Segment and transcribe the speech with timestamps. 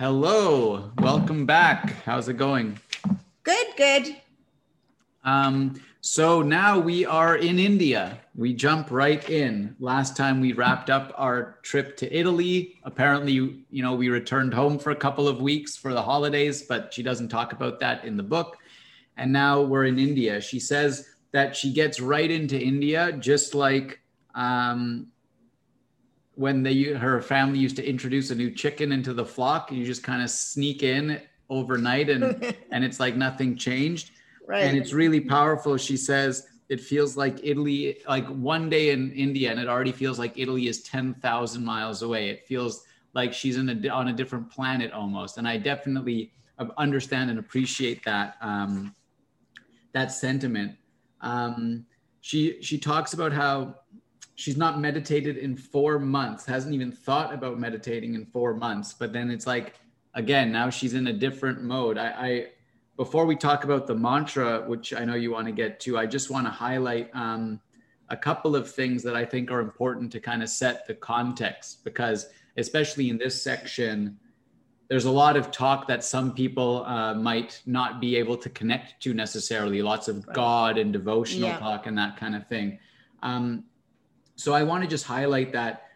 [0.00, 2.02] Hello, welcome back.
[2.06, 2.80] How's it going?
[3.42, 4.16] Good, good.
[5.24, 8.18] Um, so now we are in India.
[8.34, 9.76] We jump right in.
[9.78, 12.80] Last time we wrapped up our trip to Italy.
[12.84, 16.94] Apparently, you know, we returned home for a couple of weeks for the holidays, but
[16.94, 18.56] she doesn't talk about that in the book.
[19.18, 20.40] And now we're in India.
[20.40, 24.00] She says that she gets right into India, just like
[24.34, 25.08] um,
[26.40, 29.70] when they her family used to introduce a new chicken into the flock.
[29.70, 32.24] You just kind of sneak in overnight, and
[32.72, 34.12] and it's like nothing changed.
[34.46, 34.62] Right.
[34.62, 35.76] And it's really powerful.
[35.76, 40.18] She says it feels like Italy, like one day in India, and it already feels
[40.18, 42.30] like Italy is 10,000 miles away.
[42.30, 45.36] It feels like she's in a, on a different planet almost.
[45.36, 46.32] And I definitely
[46.78, 48.94] understand and appreciate that, um,
[49.92, 50.76] that sentiment.
[51.20, 51.86] Um,
[52.20, 53.79] she, she talks about how
[54.40, 58.94] she's not meditated in four months, hasn't even thought about meditating in four months.
[58.94, 59.74] But then it's like,
[60.14, 61.98] again, now she's in a different mode.
[61.98, 62.46] I, I
[62.96, 66.06] before we talk about the mantra, which I know you want to get to, I
[66.06, 67.60] just want to highlight um,
[68.08, 71.84] a couple of things that I think are important to kind of set the context
[71.84, 74.18] because, especially in this section,
[74.88, 79.02] there's a lot of talk that some people uh, might not be able to connect
[79.02, 80.26] to necessarily, lots of.
[80.32, 81.58] God and devotional yeah.
[81.58, 82.78] talk and that kind of thing.
[83.22, 83.64] Um,
[84.40, 85.88] so I want to just highlight that,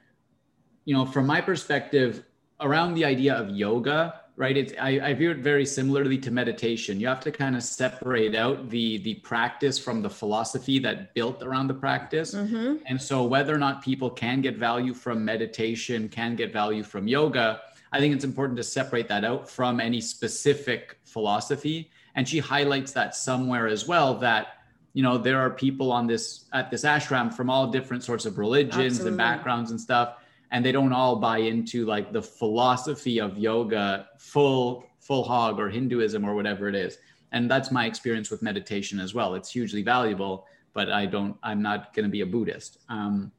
[0.84, 2.24] you know, from my perspective,
[2.60, 7.00] around the idea of yoga, right it's I, I view it very similarly to meditation.
[7.00, 11.42] You have to kind of separate out the the practice from the philosophy that built
[11.42, 12.34] around the practice.
[12.34, 12.76] Mm-hmm.
[12.86, 17.06] and so whether or not people can get value from meditation can get value from
[17.06, 17.60] yoga
[17.92, 21.90] i think it's important to separate that out from any specific philosophy.
[22.16, 24.53] And she highlights that somewhere as well that
[24.94, 28.38] you know there are people on this at this ashram from all different sorts of
[28.38, 29.08] religions Absolutely.
[29.08, 30.16] and backgrounds and stuff
[30.50, 35.68] and they don't all buy into like the philosophy of yoga full full hog or
[35.68, 36.96] hinduism or whatever it is.
[37.32, 39.34] And that's my experience with meditation as well.
[39.34, 42.78] It's hugely valuable but i don't i'm not going to be a buddhist.
[42.90, 43.32] Um,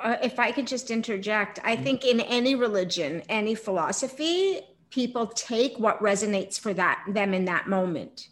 [0.00, 4.60] uh, if i could just interject i think in any religion any philosophy
[4.90, 8.28] people take what resonates for that them in that moment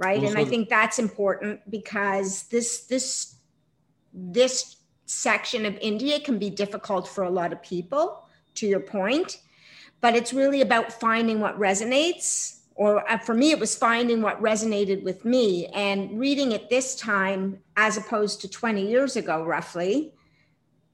[0.00, 3.36] right and i think that's important because this this
[4.12, 4.76] this
[5.10, 8.24] section of India can be difficult for a lot of people,
[8.54, 9.40] to your point.
[10.00, 12.60] But it's really about finding what resonates.
[12.76, 16.94] Or uh, for me, it was finding what resonated with me and reading it this
[16.94, 20.14] time, as opposed to 20 years ago, roughly.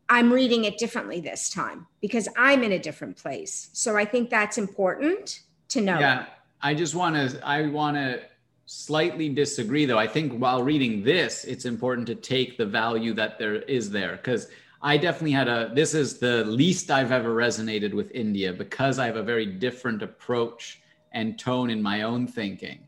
[0.09, 3.71] I'm reading it differently this time because I'm in a different place.
[3.73, 5.99] So I think that's important to know.
[5.99, 6.27] Yeah,
[6.63, 8.23] I just want to, I want to
[8.67, 9.99] slightly disagree though.
[9.99, 14.17] I think while reading this, it's important to take the value that there is there
[14.17, 14.49] because
[14.83, 19.07] I definitely had a this is the least I've ever resonated with India because I
[19.07, 20.83] have a very different approach
[21.13, 22.87] and tone in my own thinking.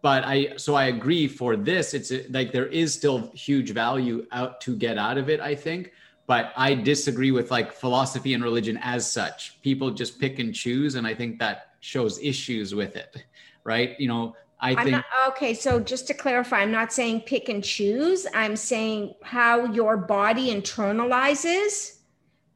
[0.00, 4.60] But I so I agree for this it's like there is still huge value out
[4.62, 5.92] to get out of it I think
[6.26, 9.60] but I disagree with like philosophy and religion as such.
[9.62, 13.24] People just pick and choose and I think that shows issues with it.
[13.64, 13.98] Right?
[13.98, 15.54] You know, I I'm think not, okay.
[15.54, 18.26] So just to clarify, I'm not saying pick and choose.
[18.34, 21.96] I'm saying how your body internalizes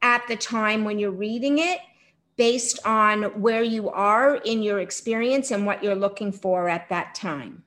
[0.01, 1.79] at the time when you're reading it
[2.37, 7.15] based on where you are in your experience and what you're looking for at that
[7.15, 7.63] time.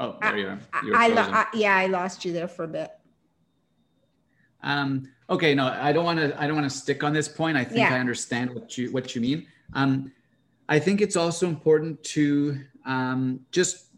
[0.00, 0.58] Oh, there you are.
[0.72, 2.90] I, lo- I, yeah, I lost you there for a bit.
[4.62, 6.40] Um, okay, no, I don't want to.
[6.40, 7.58] I don't want to stick on this point.
[7.58, 7.94] I think yeah.
[7.94, 9.46] I understand what you what you mean.
[9.74, 10.10] Um,
[10.70, 13.88] I think it's also important to um, just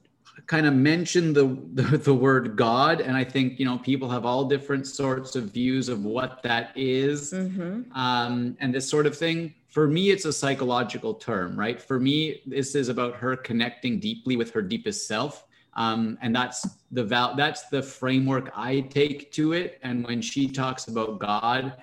[0.46, 4.26] kind of mention the, the, the word God, and I think you know people have
[4.26, 7.92] all different sorts of views of what that is, mm-hmm.
[7.96, 9.54] um, and this sort of thing.
[9.68, 11.80] For me, it's a psychological term, right?
[11.80, 15.44] For me, this is about her connecting deeply with her deepest self
[15.74, 19.78] um, and that's the val that's the framework i take to it.
[19.82, 21.82] And when she talks about god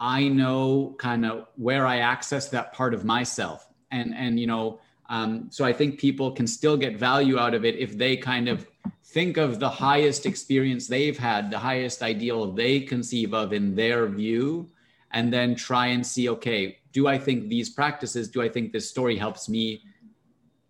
[0.00, 3.68] i know kind of where i access that part of myself.
[3.90, 7.64] And and you know um, so i think people can still get value out of
[7.64, 8.66] it if they kind of
[9.04, 14.06] think of the highest experience they've had the highest ideal they conceive of in their
[14.06, 14.68] view
[15.12, 18.88] and then try and see okay do i think these practices do i think this
[18.88, 19.82] story helps me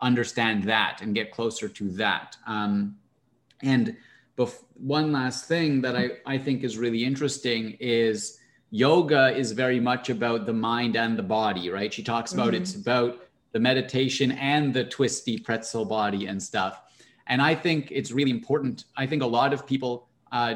[0.00, 2.36] understand that and get closer to that.
[2.46, 2.96] Um,
[3.62, 3.96] and
[4.36, 8.38] bef- one last thing that I, I think is really interesting is
[8.70, 11.92] yoga is very much about the mind and the body, right?
[11.92, 12.62] She talks about mm-hmm.
[12.62, 13.18] it's about
[13.52, 16.82] the meditation and the twisty pretzel body and stuff.
[17.26, 18.84] and I think it's really important.
[18.96, 20.54] I think a lot of people uh,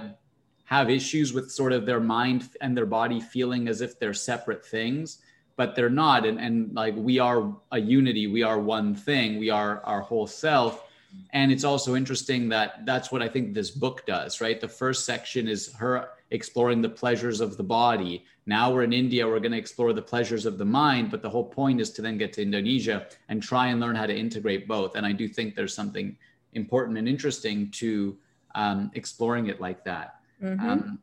[0.65, 4.65] have issues with sort of their mind and their body feeling as if they're separate
[4.65, 5.19] things,
[5.57, 6.25] but they're not.
[6.27, 10.27] And, and like we are a unity, we are one thing, we are our whole
[10.27, 10.89] self.
[11.31, 14.61] And it's also interesting that that's what I think this book does, right?
[14.61, 18.25] The first section is her exploring the pleasures of the body.
[18.47, 21.29] Now we're in India, we're going to explore the pleasures of the mind, but the
[21.29, 24.67] whole point is to then get to Indonesia and try and learn how to integrate
[24.67, 24.97] both.
[24.97, 26.17] And I do think there's something
[26.55, 28.17] important and interesting to
[28.55, 30.17] um, exploring it like that.
[30.43, 30.69] Mm-hmm.
[30.69, 30.99] Um,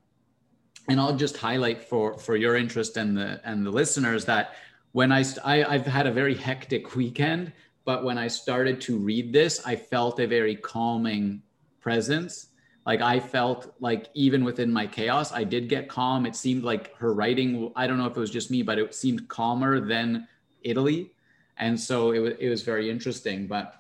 [0.90, 4.56] and I'll just highlight for for your interest and the and the listeners that
[4.92, 7.54] when I, I I've had a very hectic weekend,
[7.86, 11.42] but when I started to read this, I felt a very calming
[11.80, 12.48] presence.
[12.86, 16.26] Like I felt like even within my chaos, I did get calm.
[16.26, 17.72] It seemed like her writing.
[17.76, 20.28] I don't know if it was just me, but it seemed calmer than
[20.64, 21.12] Italy,
[21.58, 23.46] and so it was it was very interesting.
[23.46, 23.79] But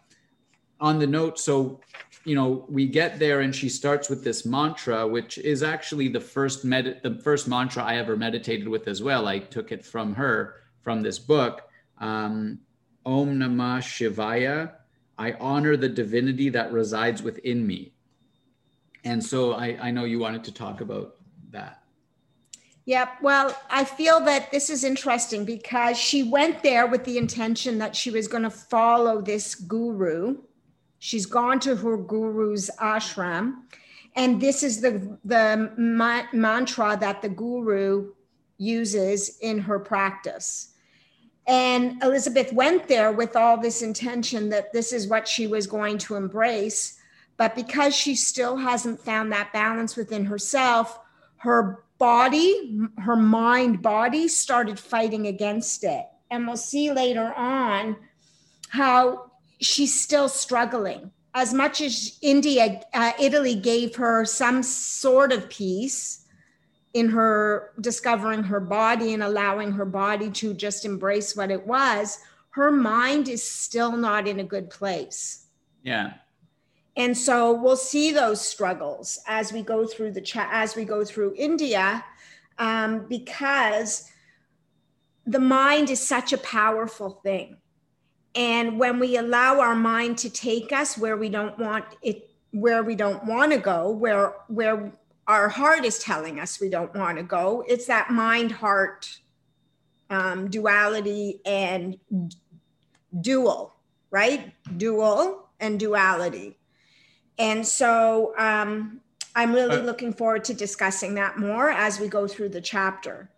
[0.79, 1.81] on the note, so
[2.25, 6.19] you know, we get there and she starts with this mantra, which is actually the
[6.19, 9.27] first med the first mantra I ever meditated with as well.
[9.27, 11.69] I took it from her from this book.
[11.97, 12.59] Um,
[13.05, 14.73] Om Namah Shivaya.
[15.17, 17.93] I honor the divinity that resides within me.
[19.03, 21.15] And so I, I know you wanted to talk about
[21.51, 21.83] that.
[22.85, 23.21] Yep.
[23.21, 27.95] Well, I feel that this is interesting because she went there with the intention that
[27.95, 30.37] she was going to follow this guru
[30.99, 33.55] She's gone to her guru's ashram.
[34.15, 38.11] And this is the, the ma- mantra that the guru
[38.57, 40.73] uses in her practice.
[41.47, 45.97] And Elizabeth went there with all this intention that this is what she was going
[45.99, 46.99] to embrace.
[47.37, 50.99] But because she still hasn't found that balance within herself,
[51.37, 56.05] her body, her mind body started fighting against it.
[56.29, 57.95] And we'll see later on
[58.69, 59.28] how
[59.59, 61.11] she's still struggling.
[61.33, 66.25] As much as India, uh, Italy gave her some sort of peace
[66.93, 72.19] in her discovering her body and allowing her body to just embrace what it was,
[72.49, 75.45] her mind is still not in a good place.
[75.83, 76.13] Yeah.
[76.95, 81.05] And so we'll see those struggles as we go through the chat, as we go
[81.05, 82.03] through India,
[82.57, 84.09] um, because
[85.27, 87.57] the mind is such a powerful thing
[88.35, 92.83] and when we allow our mind to take us where we don't want it where
[92.83, 94.91] we don't want to go where where
[95.27, 99.19] our heart is telling us we don't want to go it's that mind heart
[100.09, 101.97] um, duality and
[103.21, 103.75] dual
[104.11, 104.53] right?
[104.77, 106.57] Dual and duality.
[107.37, 109.01] And so um,
[109.35, 113.29] i'm really uh, looking forward to discussing that more as we go through the chapter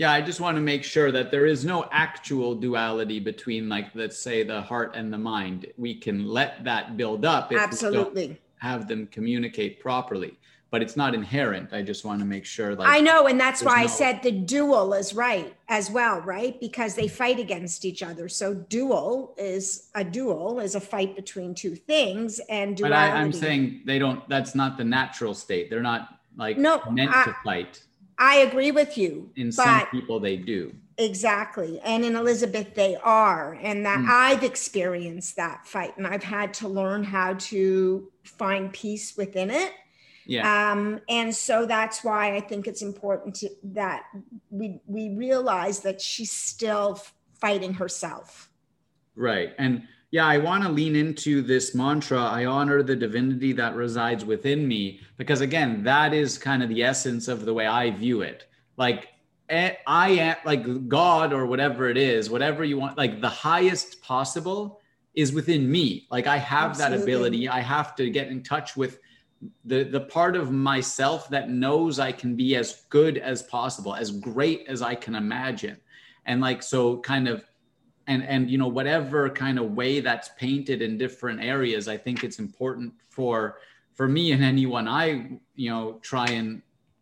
[0.00, 3.88] yeah, I just want to make sure that there is no actual duality between, like,
[3.94, 5.66] let's say, the heart and the mind.
[5.76, 8.40] We can let that build up if Absolutely.
[8.60, 10.38] have them communicate properly,
[10.70, 11.74] but it's not inherent.
[11.74, 12.74] I just want to make sure.
[12.74, 13.82] Like, I know, and that's why no...
[13.82, 16.58] I said the dual is right as well, right?
[16.58, 18.26] Because they fight against each other.
[18.26, 23.10] So dual is a dual is a fight between two things, and duality.
[23.10, 24.26] But I, am saying they don't.
[24.30, 25.68] That's not the natural state.
[25.68, 27.82] They're not like no, meant I, to fight.
[28.20, 29.30] I agree with you.
[29.34, 30.74] In some people, they do.
[30.98, 31.80] Exactly.
[31.80, 33.54] And in Elizabeth, they are.
[33.62, 34.08] And that mm.
[34.10, 39.72] I've experienced that fight and I've had to learn how to find peace within it.
[40.26, 40.70] Yeah.
[40.70, 44.04] Um, and so that's why I think it's important to, that
[44.50, 47.00] we we realize that she's still
[47.40, 48.50] fighting herself.
[49.16, 49.54] Right.
[49.58, 54.24] And yeah, I want to lean into this mantra I honor the divinity that resides
[54.24, 58.22] within me, because again, that is kind of the essence of the way I view
[58.22, 58.46] it.
[58.76, 59.08] Like,
[59.48, 64.02] eh, I am like God or whatever it is, whatever you want, like the highest
[64.02, 64.80] possible
[65.14, 66.06] is within me.
[66.10, 66.96] Like, I have Absolutely.
[66.96, 67.48] that ability.
[67.48, 68.98] I have to get in touch with
[69.64, 74.10] the the part of myself that knows I can be as good as possible, as
[74.10, 75.78] great as I can imagine.
[76.26, 77.44] And like so kind of
[78.10, 82.24] and and you know whatever kind of way that's painted in different areas i think
[82.24, 83.58] it's important for
[83.94, 86.60] for me and anyone i you know try and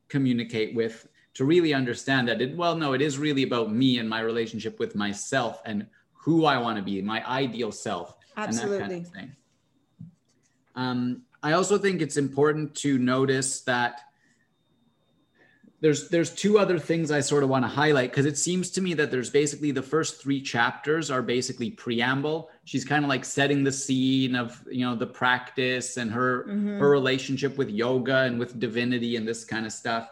[0.08, 4.08] communicate with to really understand that it well no it is really about me and
[4.08, 8.92] my relationship with myself and who i want to be my ideal self absolutely kind
[8.94, 9.30] of
[10.74, 14.02] um, i also think it's important to notice that
[15.80, 18.80] there's there's two other things I sort of want to highlight because it seems to
[18.80, 22.50] me that there's basically the first three chapters are basically preamble.
[22.64, 26.78] She's kind of like setting the scene of you know the practice and her mm-hmm.
[26.78, 30.08] her relationship with yoga and with divinity and this kind of stuff.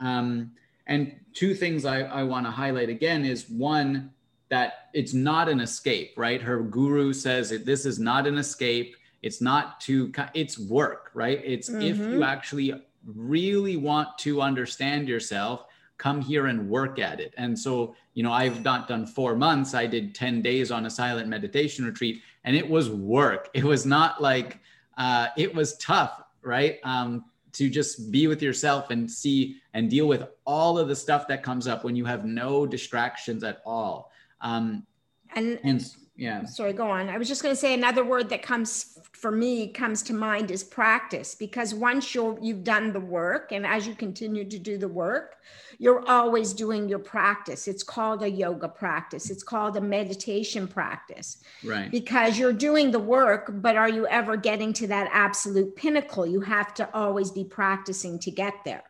[0.00, 0.50] Um,
[0.86, 4.10] and two things I, I want to highlight again is one
[4.48, 6.42] that it's not an escape, right?
[6.42, 8.96] Her guru says this is not an escape.
[9.22, 11.80] it's not to it's work right it's mm-hmm.
[11.80, 12.22] if you mm-hmm.
[12.22, 12.74] actually
[13.06, 17.32] really want to understand yourself come here and work at it.
[17.36, 19.74] And so you know i've not done four months.
[19.74, 23.48] I did 10 days on a silent meditation retreat and it was work.
[23.54, 24.60] It was not like
[24.96, 26.78] uh, it was tough right?
[26.84, 31.26] Um, to just be with yourself and see and deal with all of the stuff
[31.28, 34.10] that comes up when you have no distractions at all.
[34.40, 34.86] Um,
[35.34, 36.44] and, and yeah.
[36.44, 37.08] Sorry go on.
[37.08, 40.50] I was just going to say another word that comes for me comes to mind
[40.50, 44.78] is practice because once you're you've done the work and as you continue to do
[44.78, 45.36] the work
[45.78, 47.66] you're always doing your practice.
[47.66, 49.28] It's called a yoga practice.
[49.28, 51.38] It's called a meditation practice.
[51.64, 51.90] Right.
[51.90, 56.26] Because you're doing the work but are you ever getting to that absolute pinnacle?
[56.26, 58.84] You have to always be practicing to get there.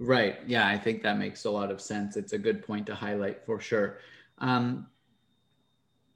[0.00, 0.38] Right.
[0.46, 2.16] Yeah i think that makes a lot of sense.
[2.16, 3.98] It's a good point to highlight for sure.
[4.38, 4.86] Um,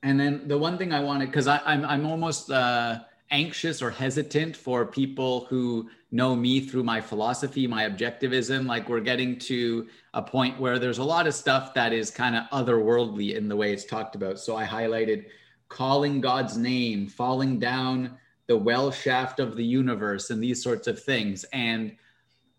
[0.03, 4.57] and then the one thing I wanted, because I'm I'm almost uh, anxious or hesitant
[4.57, 8.67] for people who know me through my philosophy, my objectivism.
[8.67, 12.35] Like we're getting to a point where there's a lot of stuff that is kind
[12.35, 14.41] of otherworldly in the way it's talked about.
[14.41, 15.27] So I highlighted
[15.69, 18.19] calling God's name, falling down
[18.49, 21.45] the well shaft of the universe, and these sorts of things.
[21.53, 21.97] And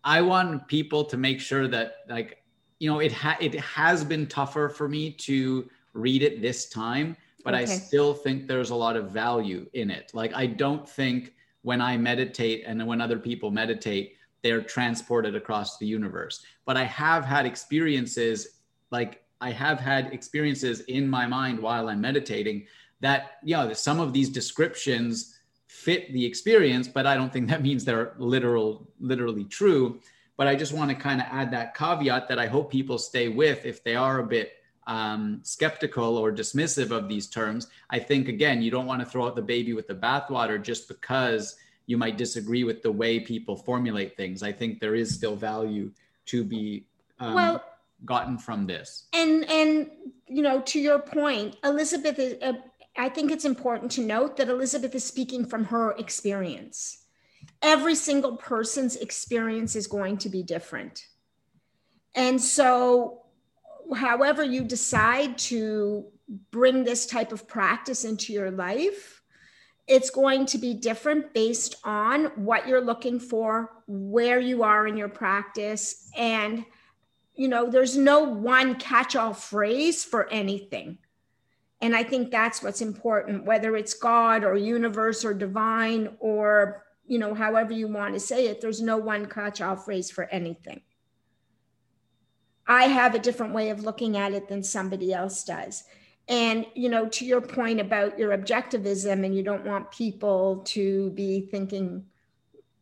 [0.02, 2.42] I want people to make sure that like
[2.78, 7.16] you know it ha- it has been tougher for me to read it this time
[7.44, 7.62] but okay.
[7.62, 10.10] I still think there's a lot of value in it.
[10.14, 15.78] Like, I don't think when I meditate and when other people meditate, they're transported across
[15.78, 16.44] the universe.
[16.64, 18.60] But I have had experiences,
[18.90, 22.66] like, I have had experiences in my mind while I'm meditating
[23.00, 27.62] that, you know, some of these descriptions fit the experience, but I don't think that
[27.62, 30.00] means they're literal, literally true.
[30.36, 33.28] But I just want to kind of add that caveat that I hope people stay
[33.28, 34.52] with if they are a bit
[34.86, 39.26] um, skeptical or dismissive of these terms, I think, again, you don't want to throw
[39.26, 43.56] out the baby with the bathwater just because you might disagree with the way people
[43.56, 44.42] formulate things.
[44.42, 45.90] I think there is still value
[46.26, 46.86] to be
[47.20, 47.64] um, well,
[48.04, 49.06] gotten from this.
[49.12, 49.90] And, and,
[50.26, 52.54] you know, to your point, Elizabeth, is, uh,
[52.96, 57.04] I think it's important to note that Elizabeth is speaking from her experience.
[57.60, 61.06] Every single person's experience is going to be different.
[62.14, 63.23] And so
[63.94, 66.06] however you decide to
[66.50, 69.22] bring this type of practice into your life,
[69.86, 74.96] it's going to be different based on what you're looking for, where you are in
[74.96, 76.64] your practice, and
[77.34, 80.98] you know, there's no one catch all phrase for anything.
[81.80, 87.18] And I think that's what's important, whether it's God or universe or divine or, you
[87.18, 90.80] know, however you want to say it, there's no one catch all phrase for anything.
[92.66, 95.84] I have a different way of looking at it than somebody else does.
[96.28, 101.10] And, you know, to your point about your objectivism, and you don't want people to
[101.10, 102.06] be thinking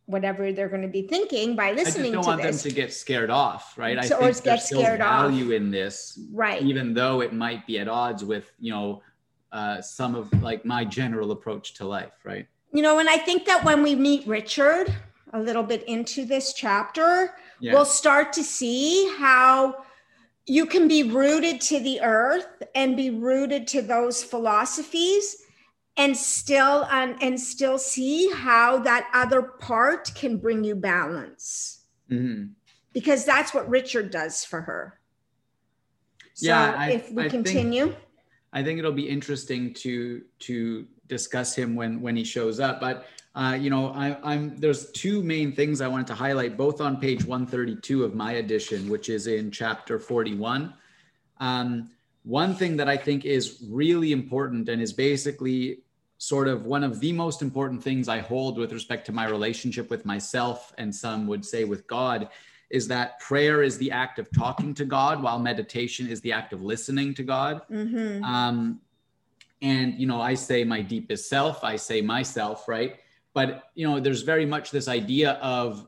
[0.05, 2.61] whatever they're going to be thinking by listening I just don't want this.
[2.63, 4.03] them to get scared off, right?
[4.05, 5.51] So, I think there's still value off.
[5.51, 6.61] in this, right?
[6.61, 9.01] Even though it might be at odds with, you know,
[9.51, 12.47] uh, some of like my general approach to life, right?
[12.73, 14.93] You know, and I think that when we meet Richard
[15.31, 17.73] a little bit into this chapter, yeah.
[17.73, 19.85] we'll start to see how
[20.45, 25.37] you can be rooted to the earth and be rooted to those philosophies
[25.95, 32.47] and still um, and still see how that other part can bring you balance mm-hmm.
[32.91, 34.99] because that's what richard does for her
[36.33, 37.97] so yeah I, if we I continue think,
[38.51, 43.05] i think it'll be interesting to to discuss him when when he shows up but
[43.35, 46.97] uh, you know, I, am there's two main things I wanted to highlight, both on
[46.97, 50.73] page 132 of my edition, which is in chapter 41.
[51.39, 51.89] Um,
[52.23, 55.79] one thing that I think is really important and is basically
[56.19, 59.89] sort of one of the most important things I hold with respect to my relationship
[59.89, 62.29] with myself, and some would say with God,
[62.69, 66.53] is that prayer is the act of talking to God, while meditation is the act
[66.53, 67.61] of listening to God.
[67.69, 68.23] Mm-hmm.
[68.23, 68.79] Um,
[69.61, 72.99] and you know, I say my deepest self, I say myself, right?
[73.33, 75.87] But you know there's very much this idea of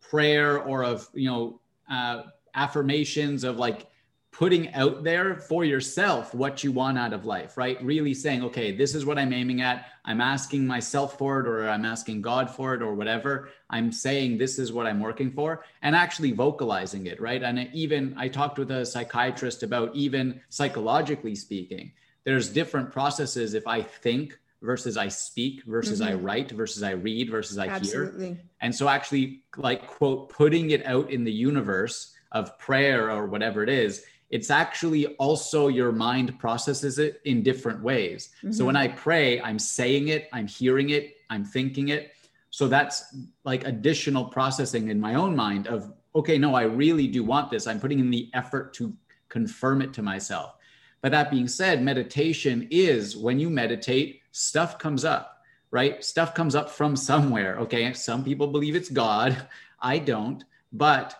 [0.00, 1.60] prayer or of you know
[1.90, 2.22] uh,
[2.54, 3.86] affirmations of like
[4.30, 7.82] putting out there for yourself what you want out of life right?
[7.82, 9.86] Really saying okay this is what i'm aiming at.
[10.04, 13.48] I'm asking myself for it or i'm asking god for it or whatever.
[13.70, 17.42] I'm saying this is what i'm working for and actually vocalizing it right?
[17.42, 21.92] And even i talked with a psychiatrist about even psychologically speaking
[22.24, 26.12] there's different processes if i think versus I speak versus mm-hmm.
[26.12, 28.26] I write versus I read versus I Absolutely.
[28.28, 28.38] hear.
[28.60, 33.62] And so actually like quote putting it out in the universe of prayer or whatever
[33.62, 34.04] it is
[34.34, 38.30] it's actually also your mind processes it in different ways.
[38.38, 38.50] Mm-hmm.
[38.50, 42.14] So when I pray, I'm saying it, I'm hearing it, I'm thinking it.
[42.50, 47.22] So that's like additional processing in my own mind of, okay, no, I really do
[47.22, 47.68] want this.
[47.68, 48.92] I'm putting in the effort to
[49.28, 50.56] confirm it to myself.
[51.00, 56.04] But that being said, meditation is when you meditate, stuff comes up, right?
[56.04, 57.56] Stuff comes up from somewhere.
[57.60, 57.92] Okay.
[57.92, 59.46] Some people believe it's God.
[59.80, 60.44] I don't.
[60.72, 61.16] But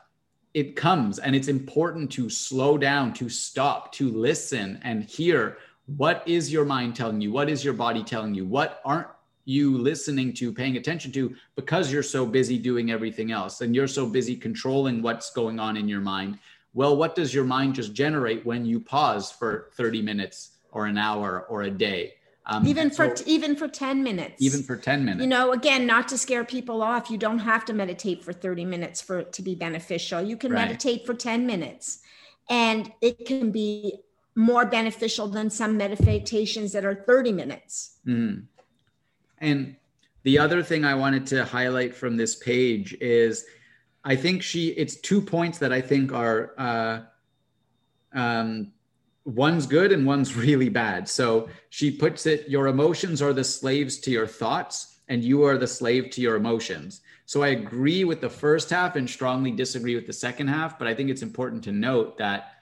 [0.53, 6.23] it comes and it's important to slow down to stop to listen and hear what
[6.27, 9.09] is your mind telling you what is your body telling you what aren't
[9.47, 13.89] you listening to paying attention to because you're so busy doing everything else and you're
[13.89, 16.39] so busy controlling what's going on in your mind
[16.73, 20.97] well what does your mind just generate when you pause for 30 minutes or an
[20.97, 22.15] hour or a day
[22.47, 25.87] um, even for so, even for 10 minutes even for 10 minutes you know again
[25.87, 29.33] not to scare people off you don't have to meditate for 30 minutes for it
[29.33, 30.67] to be beneficial you can right.
[30.67, 32.01] meditate for 10 minutes
[32.51, 33.97] and it can be
[34.35, 38.43] more beneficial than some meditations that are 30 minutes mm.
[39.39, 39.77] and
[40.25, 43.47] the other thing i wanted to highlight from this page is
[44.05, 47.01] i think she it's two points that i think are uh,
[48.15, 48.73] um,
[49.25, 51.09] one's good and one's really bad.
[51.09, 55.59] So she puts it your emotions are the slaves to your thoughts, and you are
[55.59, 57.01] the slave to your emotions.
[57.27, 60.79] So I agree with the first half and strongly disagree with the second half.
[60.79, 62.53] But I think it's important to note that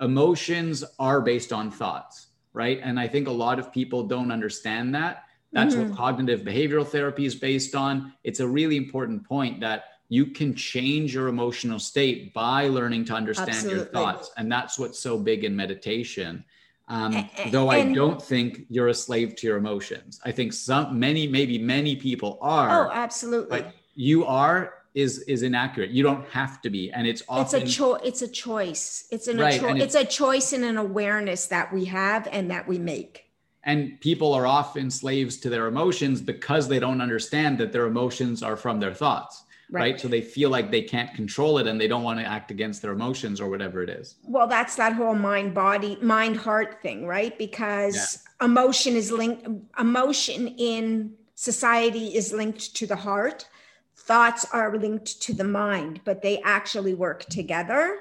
[0.00, 2.80] emotions are based on thoughts, right?
[2.82, 5.24] And I think a lot of people don't understand that.
[5.52, 5.90] That's mm-hmm.
[5.90, 8.12] what cognitive behavioral therapy is based on.
[8.24, 13.14] It's a really important point that you can change your emotional state by learning to
[13.14, 13.78] understand Absolutely.
[13.78, 14.30] your thoughts.
[14.36, 16.44] And that's what's so big in meditation.
[16.88, 20.20] Um, though I don't think you're a slave to your emotions.
[20.22, 22.88] I think some, many, maybe many people are.
[22.88, 23.62] Oh, absolutely.
[23.62, 25.88] But you are is is inaccurate.
[25.88, 28.00] You don't have to be, and it's often it's a choice.
[28.04, 29.06] It's a choice.
[29.10, 32.28] It's an right, a cho- it's, it's a choice and an awareness that we have
[32.30, 33.30] and that we make.
[33.64, 38.42] And people are often slaves to their emotions because they don't understand that their emotions
[38.42, 39.80] are from their thoughts right.
[39.80, 40.00] right.
[40.00, 42.82] So they feel like they can't control it and they don't want to act against
[42.82, 44.16] their emotions or whatever it is.
[44.24, 47.36] Well, that's that whole mind body, mind heart thing, right?
[47.38, 48.46] Because yeah.
[48.46, 53.48] emotion is linked, emotion in society is linked to the heart.
[53.96, 57.98] Thoughts are linked to the mind, but they actually work together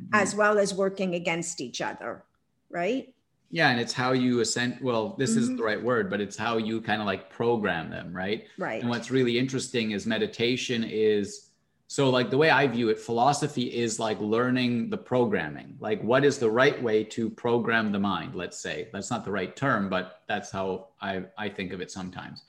[0.00, 0.14] mm-hmm.
[0.14, 2.24] as well as working against each other,
[2.68, 3.12] right?
[3.56, 5.40] Yeah and it's how you ascend well this mm-hmm.
[5.40, 8.44] isn't the right word but it's how you kind of like program them right?
[8.58, 8.82] Right.
[8.82, 11.48] And what's really interesting is meditation is
[11.86, 15.78] so like the way i view it philosophy is like learning the programming.
[15.80, 18.88] Like what is the right way to program the mind let's say?
[18.92, 22.42] That's not the right term but that's how i i think of it sometimes.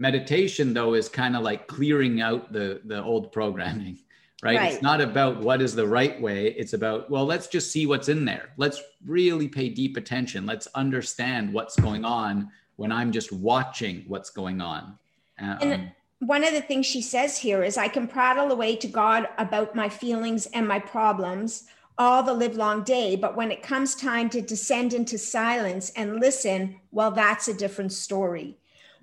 [0.00, 3.98] Meditation though is kind of like clearing out the the old programming
[4.42, 4.56] right?
[4.56, 4.72] right?
[4.72, 6.48] It's not about what is the right way.
[6.48, 8.50] It's about, well, let's just see what's in there.
[8.56, 10.46] Let's really pay deep attention.
[10.46, 14.98] Let's understand what's going on when I'm just watching what's going on.
[15.40, 18.88] Um, and one of the things she says here is I can prattle away to
[18.88, 21.64] God about my feelings and my problems
[21.96, 23.16] all the livelong day.
[23.16, 27.92] But when it comes time to descend into silence and listen, well, that's a different
[27.92, 28.57] story.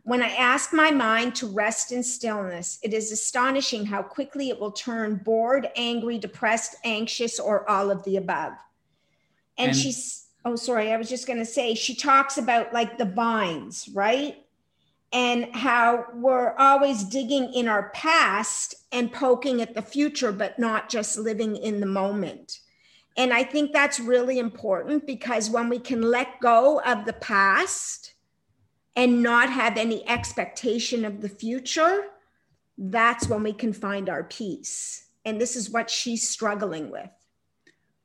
[0.06, 4.60] When I ask my mind to rest in stillness, it is astonishing how quickly it
[4.60, 8.54] will turn bored, angry, depressed, anxious, or all of the above.
[9.58, 13.00] And, and she's, oh, sorry, I was just going to say, she talks about like
[13.00, 14.46] the vines, right?
[15.12, 20.88] And how we're always digging in our past and poking at the future, but not
[20.88, 22.60] just living in the moment.
[23.18, 28.05] And I think that's really important because when we can let go of the past,
[28.96, 32.06] and not have any expectation of the future,
[32.78, 35.08] that's when we can find our peace.
[35.26, 37.10] And this is what she's struggling with.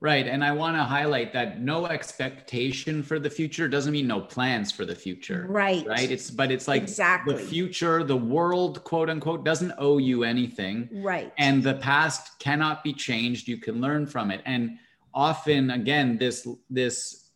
[0.03, 0.27] Right.
[0.27, 4.73] And I want to highlight that no expectation for the future doesn't mean no plans
[4.73, 5.47] for the future.
[5.47, 5.87] Right.
[5.87, 6.11] Right.
[6.11, 7.35] It's, but it's like exactly.
[7.35, 10.89] the future, the world, quote unquote, doesn't owe you anything.
[10.91, 11.31] Right.
[11.37, 13.47] And the past cannot be changed.
[13.47, 14.41] You can learn from it.
[14.47, 14.79] And
[15.13, 17.29] often, again, this, this,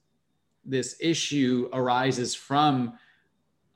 [0.64, 2.94] this issue arises from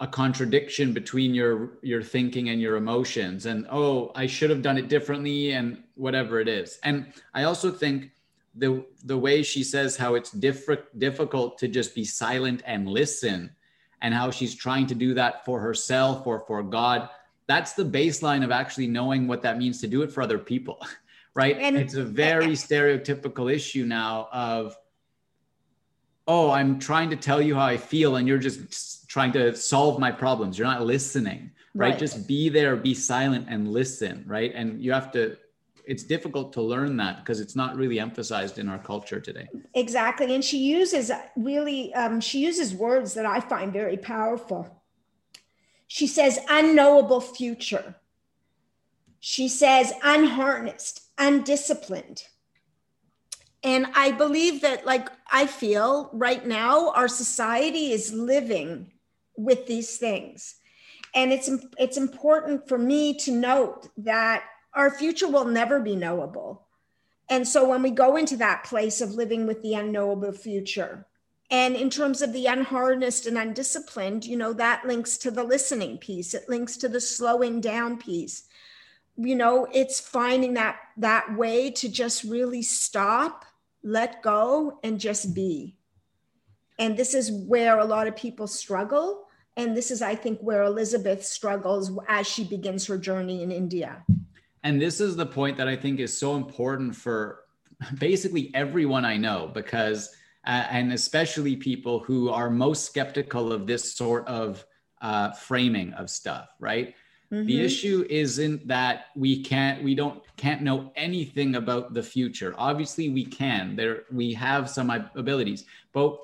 [0.00, 4.78] a contradiction between your your thinking and your emotions and oh i should have done
[4.78, 6.78] it differently and whatever it is.
[6.84, 8.10] And i also think
[8.54, 13.50] the the way she says how it's diff- difficult to just be silent and listen
[14.00, 17.08] and how she's trying to do that for herself or for god
[17.46, 20.80] that's the baseline of actually knowing what that means to do it for other people
[21.38, 21.56] right?
[21.58, 24.76] And it's a very stereotypical issue now of
[26.28, 29.98] oh i'm trying to tell you how i feel and you're just trying to solve
[29.98, 30.58] my problems.
[30.58, 31.90] You're not listening, right?
[31.90, 31.98] right?
[31.98, 34.52] Just be there, be silent and listen, right?
[34.54, 35.36] And you have to,
[35.86, 40.34] it's difficult to learn that because it's not really emphasized in our culture today exactly
[40.34, 44.82] and she uses really um, she uses words that i find very powerful
[45.86, 47.94] she says unknowable future
[49.18, 52.24] she says unharnessed undisciplined
[53.64, 58.90] and i believe that like i feel right now our society is living
[59.38, 60.56] with these things.
[61.14, 64.42] And it's it's important for me to note that
[64.74, 66.66] our future will never be knowable.
[67.30, 71.06] And so when we go into that place of living with the unknowable future
[71.50, 75.96] and in terms of the unharnessed and undisciplined you know that links to the listening
[75.96, 76.34] piece.
[76.34, 78.42] It links to the slowing down piece.
[79.16, 83.44] You know it's finding that that way to just really stop
[83.82, 85.76] let go and just be
[86.78, 90.62] and this is where a lot of people struggle and this is, I think, where
[90.62, 94.04] Elizabeth struggles as she begins her journey in India.
[94.62, 97.40] And this is the point that I think is so important for
[97.98, 100.14] basically everyone I know, because,
[100.46, 104.64] uh, and especially people who are most skeptical of this sort of
[105.02, 106.94] uh, framing of stuff, right?
[107.32, 107.46] Mm-hmm.
[107.46, 112.54] The issue isn't that we can't we don't can't know anything about the future.
[112.56, 113.76] Obviously, we can.
[113.76, 116.18] There we have some abilities, but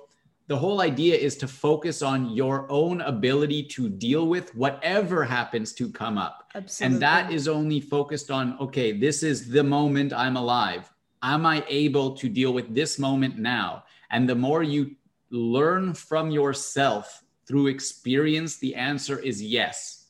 [0.46, 5.72] the whole idea is to focus on your own ability to deal with whatever happens
[5.74, 6.50] to come up.
[6.54, 6.94] Absolutely.
[6.94, 10.92] And that is only focused on, okay, this is the moment I'm alive.
[11.22, 13.84] Am I able to deal with this moment now?
[14.10, 14.94] And the more you
[15.30, 20.03] learn from yourself through experience, the answer is yes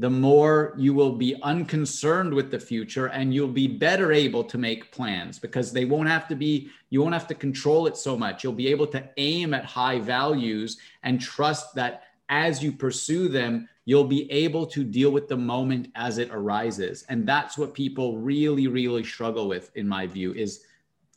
[0.00, 4.56] the more you will be unconcerned with the future and you'll be better able to
[4.56, 8.16] make plans because they won't have to be you won't have to control it so
[8.16, 8.42] much.
[8.42, 13.68] You'll be able to aim at high values and trust that as you pursue them
[13.84, 17.04] you'll be able to deal with the moment as it arises.
[17.10, 20.64] And that's what people really really struggle with in my view is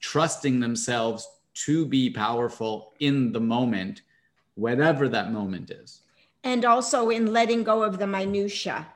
[0.01, 4.01] trusting themselves to be powerful in the moment
[4.55, 6.02] whatever that moment is
[6.43, 8.87] and also in letting go of the minutia.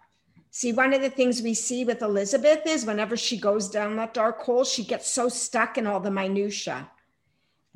[0.52, 4.14] See, one of the things we see with Elizabeth is whenever she goes down that
[4.14, 6.90] dark hole, she gets so stuck in all the minutia.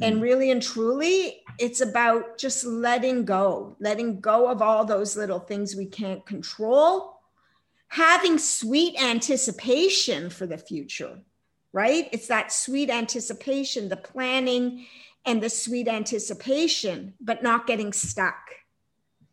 [0.01, 0.07] Mm.
[0.07, 5.39] And really and truly, it's about just letting go, letting go of all those little
[5.39, 7.19] things we can't control,
[7.87, 11.19] having sweet anticipation for the future,
[11.73, 12.09] right?
[12.11, 14.87] It's that sweet anticipation, the planning
[15.25, 18.55] and the sweet anticipation, but not getting stuck.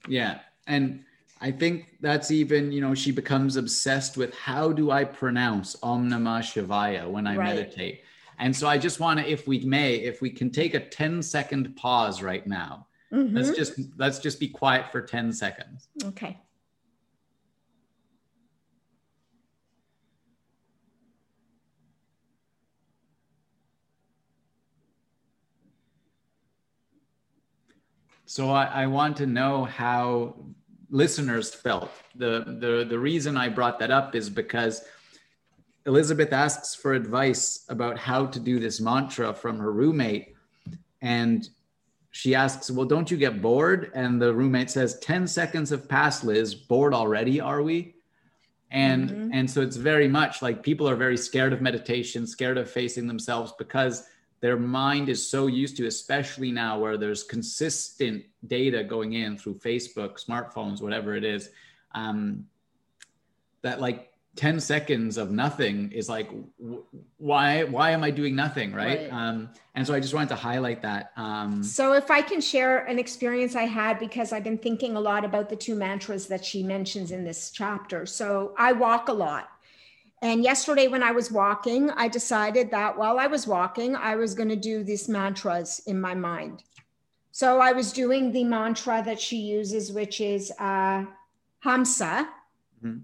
[0.06, 0.40] Yeah.
[0.66, 1.04] And
[1.40, 6.10] I think that's even, you know, she becomes obsessed with how do I pronounce Om
[6.10, 7.56] Namah Shivaya when I right.
[7.56, 8.02] meditate.
[8.38, 11.22] And so I just want to, if we may, if we can take a 10
[11.22, 12.86] second pause right now.
[13.12, 13.36] Mm-hmm.
[13.36, 15.88] Let's just let's just be quiet for 10 seconds.
[16.04, 16.38] Okay.
[28.28, 30.34] So I, I want to know how
[30.90, 31.90] listeners felt.
[32.14, 34.84] The, the, the reason I brought that up is because
[35.86, 40.34] Elizabeth asks for advice about how to do this mantra from her roommate.
[41.00, 41.48] And
[42.10, 43.90] she asks, Well, don't you get bored?
[43.94, 46.54] And the roommate says, 10 seconds have passed, Liz.
[46.54, 47.94] Bored already, are we?
[48.70, 49.30] And mm-hmm.
[49.32, 53.06] and so it's very much like people are very scared of meditation, scared of facing
[53.06, 54.06] themselves because
[54.40, 59.54] their mind is so used to, especially now where there's consistent data going in through
[59.54, 61.50] Facebook, smartphones, whatever it is,
[61.94, 62.46] um,
[63.62, 66.30] that like 10 seconds of nothing is like
[67.16, 69.12] why why am i doing nothing right, right.
[69.12, 72.84] Um, and so i just wanted to highlight that um, so if i can share
[72.84, 76.44] an experience i had because i've been thinking a lot about the two mantras that
[76.44, 78.06] she mentions in this chapter.
[78.06, 79.50] So i walk a lot
[80.20, 84.34] and yesterday, when I was walking, I decided that while I was walking, I was
[84.34, 86.64] going to do these mantras in my mind.
[87.30, 91.04] So I was doing the mantra that she uses, which is uh,
[91.64, 92.26] Hamsa.
[92.82, 92.98] Mm-hmm.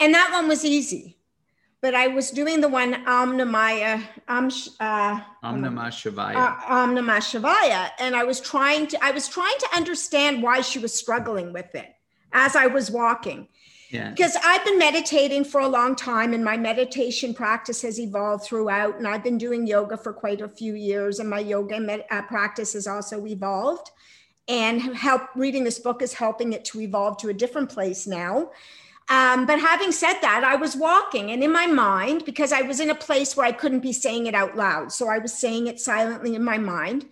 [0.00, 1.16] And that one was easy.
[1.80, 6.34] But I was doing the one Om Namaya, Om, uh, Om Namah Shivaya.
[6.34, 7.90] Uh, Om Namah Shivaya.
[8.00, 11.72] And I was trying to, I was trying to understand why she was struggling with
[11.76, 11.94] it
[12.32, 13.46] as I was walking.
[13.90, 14.10] Yeah.
[14.10, 18.98] Because I've been meditating for a long time and my meditation practice has evolved throughout.
[18.98, 22.22] And I've been doing yoga for quite a few years, and my yoga med- uh,
[22.22, 23.90] practice has also evolved.
[24.48, 28.50] And help reading this book is helping it to evolve to a different place now.
[29.08, 32.80] Um, but having said that, I was walking and in my mind, because I was
[32.80, 34.92] in a place where I couldn't be saying it out loud.
[34.92, 37.06] So I was saying it silently in my mind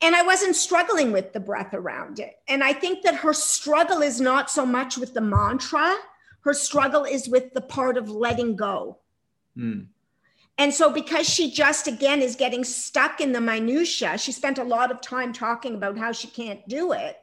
[0.00, 2.38] and I wasn't struggling with the breath around it.
[2.48, 5.94] And I think that her struggle is not so much with the mantra
[6.42, 8.98] her struggle is with the part of letting go.
[9.56, 9.86] Mm.
[10.58, 14.64] And so, because she just again is getting stuck in the minutia, she spent a
[14.64, 17.16] lot of time talking about how she can't do it.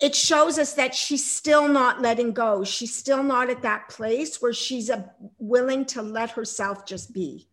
[0.00, 2.64] It shows us that she's still not letting go.
[2.64, 7.48] She's still not at that place where she's a, willing to let herself just be.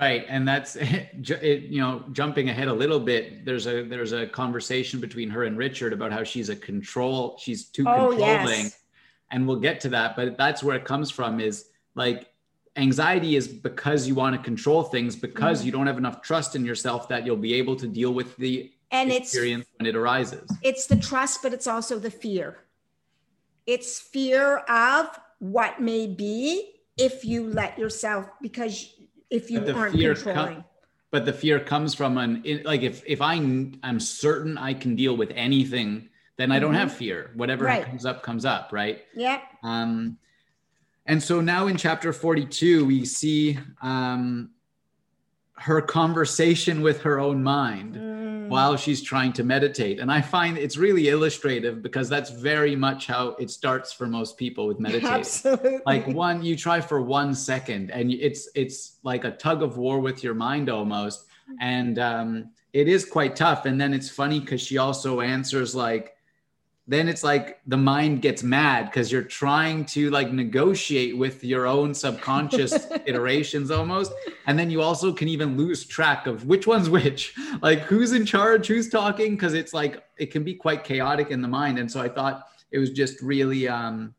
[0.00, 3.44] Right, and that's it, you know jumping ahead a little bit.
[3.44, 7.36] There's a there's a conversation between her and Richard about how she's a control.
[7.38, 8.80] She's too oh, controlling, yes.
[9.30, 10.16] And we'll get to that.
[10.16, 11.40] But that's where it comes from.
[11.40, 12.28] Is like
[12.76, 15.66] anxiety is because you want to control things because mm-hmm.
[15.66, 18.70] you don't have enough trust in yourself that you'll be able to deal with the
[18.90, 20.48] and experience it's, when it arises.
[20.62, 22.58] It's the trust, but it's also the fear.
[23.66, 28.94] It's fear of what may be if you let yourself because
[29.30, 30.54] if you aren't controlling.
[30.56, 30.64] Com-
[31.10, 33.34] but the fear comes from an like if if I
[33.82, 36.80] I'm certain I can deal with anything, then I don't mm-hmm.
[36.80, 37.30] have fear.
[37.34, 37.84] Whatever right.
[37.84, 39.02] comes up comes up, right?
[39.14, 39.40] Yeah.
[39.62, 40.18] Um
[41.06, 44.50] and so now in chapter 42, we see um,
[45.54, 48.48] her conversation with her own mind mm.
[48.48, 50.00] while she's trying to meditate.
[50.00, 54.36] And I find it's really illustrative because that's very much how it starts for most
[54.36, 55.08] people with meditating.
[55.08, 55.78] Absolutely.
[55.86, 60.00] Like one, you try for one second and it's it's like a tug of war
[60.00, 61.24] with your mind almost.
[61.60, 63.64] And um, it is quite tough.
[63.64, 66.15] And then it's funny because she also answers like,
[66.88, 71.66] then it's like the mind gets mad because you're trying to like negotiate with your
[71.66, 74.12] own subconscious iterations almost
[74.46, 77.34] and then you also can even lose track of which one's which.
[77.60, 81.42] Like who's in charge who's talking because it's like it can be quite chaotic in
[81.42, 84.14] the mind and so i thought it was just really um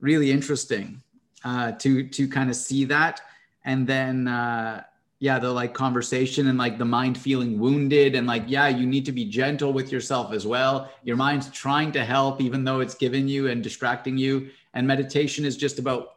[0.00, 1.02] really interesting
[1.44, 3.20] uh to to kind of see that.
[3.64, 4.82] And then uh
[5.18, 9.06] yeah the like conversation and like the mind feeling wounded and like yeah you need
[9.06, 10.90] to be gentle with yourself as well.
[11.04, 14.50] Your mind's trying to help even though it's giving you and distracting you.
[14.74, 16.14] And meditation is just about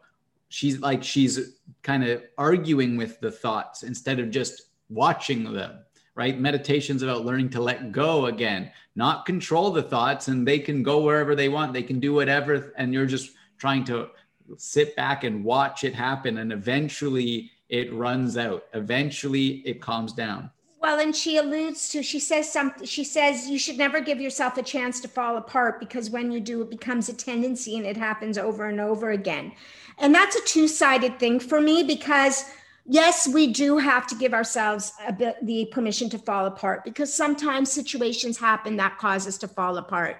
[0.48, 5.78] she's like she's kind of arguing with the thoughts instead of just watching them
[6.16, 6.40] right?
[6.40, 11.00] Meditation's about learning to let go again not control the thoughts and they can go
[11.00, 11.72] wherever they want.
[11.72, 14.10] They can do whatever and you're just trying to
[14.58, 18.64] sit back and watch it happen and eventually it runs out.
[18.74, 20.50] Eventually, it calms down.
[20.80, 24.56] Well, and she alludes to, she says something, she says, you should never give yourself
[24.56, 27.98] a chance to fall apart because when you do, it becomes a tendency and it
[27.98, 29.52] happens over and over again.
[29.98, 32.46] And that's a two sided thing for me because,
[32.86, 37.12] yes, we do have to give ourselves a bit the permission to fall apart because
[37.12, 40.16] sometimes situations happen that cause us to fall apart.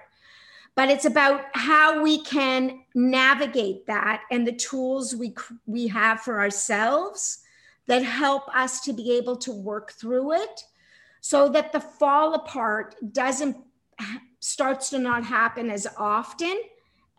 [0.75, 5.33] But it's about how we can navigate that and the tools we,
[5.65, 7.40] we have for ourselves
[7.91, 10.63] that help us to be able to work through it
[11.19, 13.57] so that the fall apart doesn't
[14.39, 16.55] starts to not happen as often.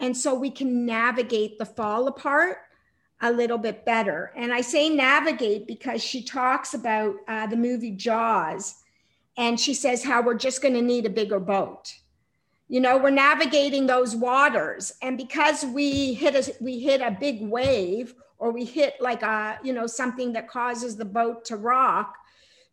[0.00, 2.56] And so we can navigate the fall apart
[3.20, 4.32] a little bit better.
[4.34, 8.76] And i say navigate because she talks about uh, the movie jaws
[9.36, 11.94] and she says how we're just going to need a bigger boat.
[12.68, 17.42] You know we're navigating those waters and because we hit a we hit a big
[17.42, 22.16] wave or we hit like a you know something that causes the boat to rock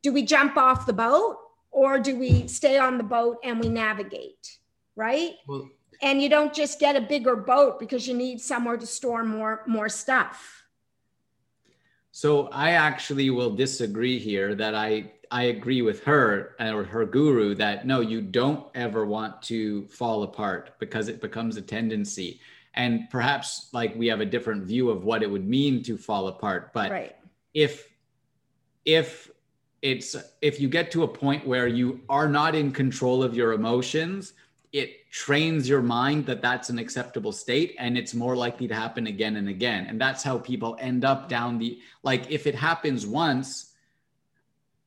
[0.01, 1.37] do we jump off the boat
[1.71, 4.57] or do we stay on the boat and we navigate
[4.99, 5.35] right?
[5.47, 5.69] Well,
[6.01, 9.63] and you don't just get a bigger boat because you need somewhere to store more
[9.65, 10.63] more stuff.
[12.11, 17.05] So i actually will disagree here that i i agree with her uh, or her
[17.05, 22.41] guru that no you don't ever want to fall apart because it becomes a tendency
[22.75, 26.27] and perhaps like we have a different view of what it would mean to fall
[26.27, 27.15] apart but right.
[27.53, 27.87] if
[28.85, 29.29] if
[29.81, 33.53] it's if you get to a point where you are not in control of your
[33.53, 34.33] emotions
[34.71, 39.07] it trains your mind that that's an acceptable state and it's more likely to happen
[39.07, 43.07] again and again and that's how people end up down the like if it happens
[43.07, 43.73] once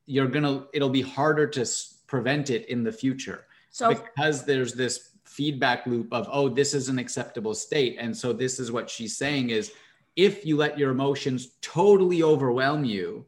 [0.05, 1.65] you're gonna it'll be harder to
[2.07, 6.89] prevent it in the future so because there's this feedback loop of oh this is
[6.89, 7.97] an acceptable state.
[7.99, 9.71] And so this is what she's saying is
[10.15, 13.25] if you let your emotions totally overwhelm you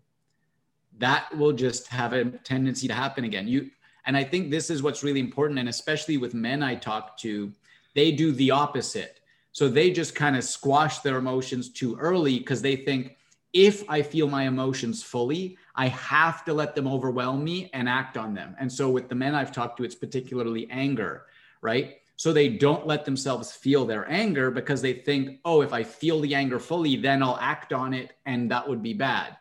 [0.98, 3.48] that will just have a tendency to happen again.
[3.48, 3.70] You
[4.06, 7.52] and i think this is what's really important and especially with men i talk to
[7.96, 9.22] they do the opposite.
[9.54, 13.18] So they just kind of squash their emotions too early because they think
[13.54, 18.16] if i feel my emotions fully i have to let them overwhelm me and act
[18.16, 18.56] on them.
[18.60, 21.26] And so with the men i've talked to it's particularly anger
[21.66, 21.96] right?
[22.16, 26.22] So they don't let themselves feel their anger because they think, oh, if I feel
[26.22, 29.36] the anger fully, then I'll act on it and that would be bad.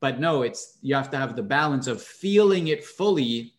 [0.00, 3.54] But no, it's you have to have the balance of feeling it fully,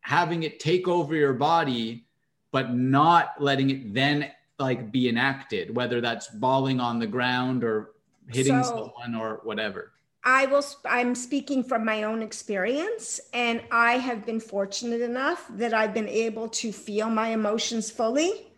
[0.00, 2.06] having it take over your body,
[2.52, 7.92] but not letting it then like be enacted, whether that's bawling on the ground or
[8.28, 9.92] hitting so, someone or whatever.
[10.22, 15.72] I will, I'm speaking from my own experience, and I have been fortunate enough that
[15.72, 18.52] I've been able to feel my emotions fully,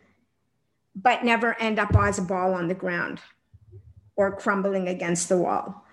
[0.96, 3.20] but never end up as a ball on the ground
[4.16, 5.87] or crumbling against the wall.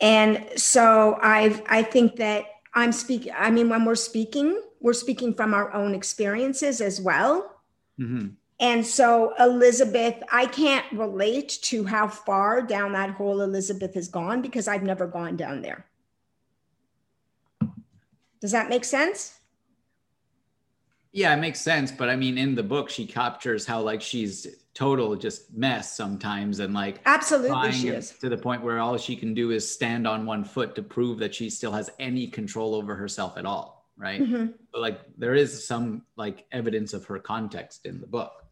[0.00, 5.32] And so I've, I think that I'm speaking, I mean, when we're speaking, we're speaking
[5.32, 7.56] from our own experiences as well.
[7.98, 8.28] Mm-hmm.
[8.58, 14.40] And so, Elizabeth, I can't relate to how far down that hole Elizabeth has gone
[14.40, 15.84] because I've never gone down there.
[18.40, 19.40] Does that make sense?
[21.12, 21.90] Yeah, it makes sense.
[21.90, 26.58] But I mean, in the book, she captures how like she's total just mess sometimes
[26.58, 30.06] and like absolutely she is to the point where all she can do is stand
[30.06, 33.86] on one foot to prove that she still has any control over herself at all
[33.96, 34.20] right?
[34.20, 34.48] mm-hmm.
[34.70, 38.44] but like there is some like evidence of her context in the book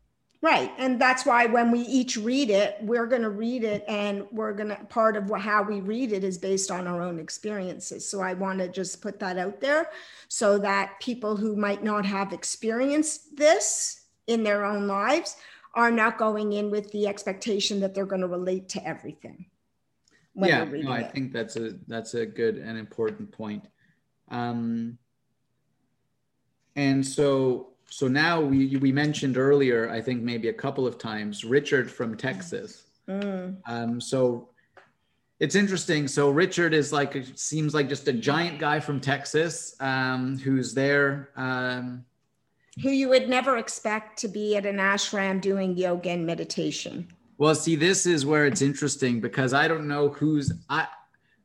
[0.45, 0.75] Right.
[0.77, 4.53] And that's why when we each read it, we're going to read it and we're
[4.53, 8.07] going to, part of how we read it is based on our own experiences.
[8.07, 9.89] So I want to just put that out there
[10.29, 15.37] so that people who might not have experienced this in their own lives
[15.73, 19.47] are not going in with the expectation that they're going to relate to everything.
[20.37, 21.13] yeah, no, I it.
[21.13, 23.65] think that's a that's a good and important point.
[24.31, 24.99] Um,
[26.77, 31.45] and so so now we we mentioned earlier, I think maybe a couple of times,
[31.45, 32.85] Richard from Texas.
[33.09, 33.57] Mm.
[33.67, 34.49] Um, so
[35.41, 36.09] it's interesting.
[36.09, 41.31] So Richard is like seems like just a giant guy from Texas um, who's there.
[41.37, 42.05] Um,
[42.83, 47.07] who you would never expect to be at an ashram doing yoga and meditation.
[47.39, 50.87] Well, see, this is where it's interesting because I don't know who's I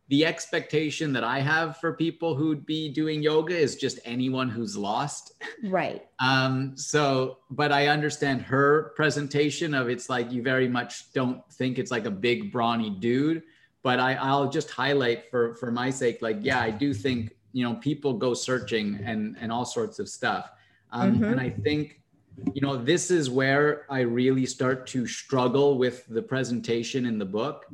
[0.09, 4.75] the expectation that I have for people who'd be doing yoga is just anyone who's
[4.75, 5.33] lost.
[5.63, 6.03] Right.
[6.19, 11.77] um, so, but I understand her presentation of it's like you very much don't think
[11.77, 13.43] it's like a big brawny dude.
[13.83, 17.63] But I, I'll just highlight for for my sake, like, yeah, I do think you
[17.63, 20.51] know people go searching and and all sorts of stuff.
[20.91, 21.23] Um, mm-hmm.
[21.23, 22.01] And I think
[22.53, 27.25] you know this is where I really start to struggle with the presentation in the
[27.25, 27.67] book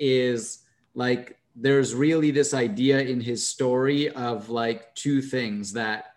[0.00, 6.12] is like there's really this idea in his story of like two things that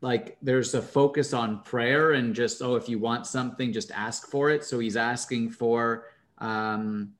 [0.00, 4.28] like there's a focus on prayer and just oh if you want something just ask
[4.28, 4.64] for it.
[4.64, 6.06] So he's asking for
[6.38, 7.12] um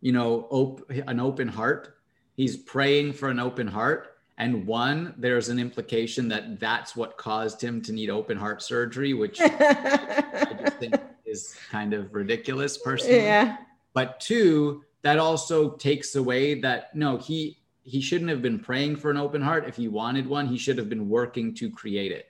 [0.00, 1.96] you know op- an open heart.
[2.36, 4.12] He's praying for an open heart.
[4.38, 9.14] And one there's an implication that that's what caused him to need open heart surgery
[9.14, 13.16] which i just think is kind of ridiculous personally.
[13.16, 13.56] Yeah.
[13.94, 19.12] But two that also takes away that no he he shouldn't have been praying for
[19.12, 19.68] an open heart.
[19.68, 22.26] If he wanted one he should have been working to create it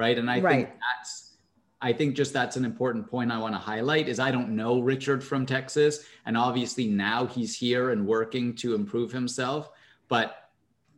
[0.00, 0.18] right?
[0.18, 0.66] And i right.
[0.66, 1.36] think that's
[1.82, 4.80] i think just that's an important point i want to highlight is i don't know
[4.80, 9.70] richard from texas and obviously now he's here and working to improve himself.
[10.08, 10.50] But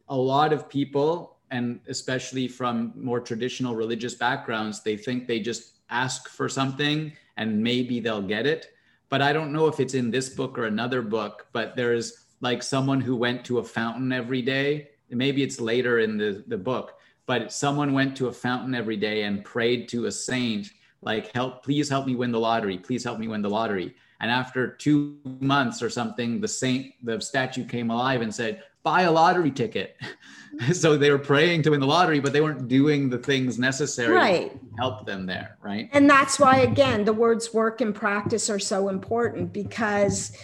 [0.08, 5.80] a lot of people and especially from more traditional religious backgrounds they think they just
[5.90, 8.71] ask for something and maybe they'll get it
[9.12, 12.62] but I don't know if it's in this book or another book, but there's like
[12.62, 14.88] someone who went to a fountain every day.
[15.10, 16.94] Maybe it's later in the, the book,
[17.26, 20.70] but someone went to a fountain every day and prayed to a saint,
[21.02, 22.78] like, help, please help me win the lottery.
[22.78, 23.94] Please help me win the lottery.
[24.20, 29.02] And after two months or something, the saint, the statue came alive and said, buy
[29.02, 29.96] a lottery ticket.
[30.72, 34.14] so they were praying to win the lottery, but they weren't doing the things necessary
[34.14, 34.52] right.
[34.52, 35.88] to help them there, right?
[35.92, 40.36] And that's why, again, the words work and practice are so important because,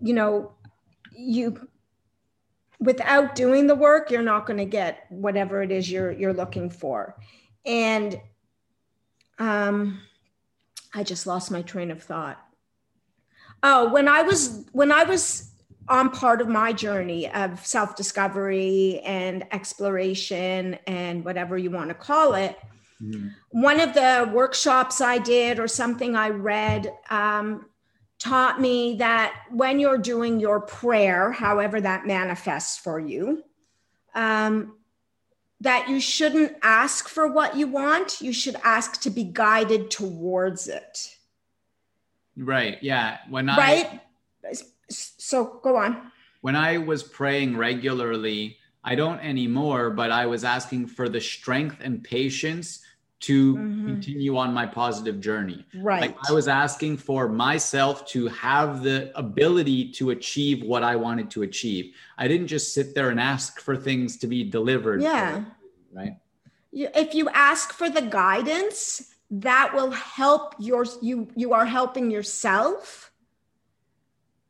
[0.00, 0.52] you know,
[1.14, 1.68] you
[2.80, 6.68] without doing the work, you're not going to get whatever it is you're you're looking
[6.68, 7.16] for.
[7.64, 8.20] And
[9.38, 10.00] um,
[10.92, 12.44] I just lost my train of thought.
[13.62, 15.51] Oh, when I was when I was
[15.92, 21.94] on part of my journey of self discovery and exploration and whatever you want to
[21.94, 22.58] call it.
[23.00, 23.28] Mm-hmm.
[23.50, 27.66] One of the workshops I did or something I read um,
[28.18, 33.44] taught me that when you're doing your prayer, however that manifests for you,
[34.14, 34.76] um,
[35.60, 38.22] that you shouldn't ask for what you want.
[38.22, 41.16] You should ask to be guided towards it.
[42.34, 42.78] Right.
[42.82, 43.18] Yeah.
[43.28, 44.00] When I right
[44.96, 46.12] so go on.
[46.40, 51.76] When I was praying regularly, I don't anymore, but I was asking for the strength
[51.80, 52.80] and patience
[53.22, 53.86] to mm-hmm.
[53.86, 55.64] continue on my positive journey.
[55.76, 56.00] Right.
[56.00, 61.30] Like I was asking for myself to have the ability to achieve what I wanted
[61.30, 61.94] to achieve.
[62.18, 65.02] I didn't just sit there and ask for things to be delivered.
[65.02, 65.44] Yeah.
[65.92, 66.16] right.
[66.72, 73.11] If you ask for the guidance, that will help your you you are helping yourself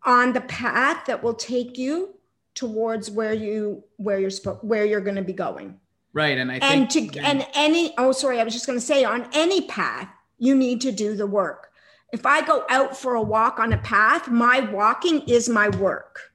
[0.05, 2.15] on the path that will take you
[2.55, 4.31] towards where you where you're
[4.63, 5.79] where you're going to be going.
[6.13, 9.03] Right and i and to and any oh sorry i was just going to say
[9.03, 11.71] on any path you need to do the work.
[12.13, 16.33] If i go out for a walk on a path my walking is my work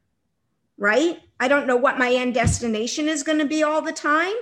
[0.79, 1.19] right?
[1.39, 4.33] I don't know what my end destination is going to be all the time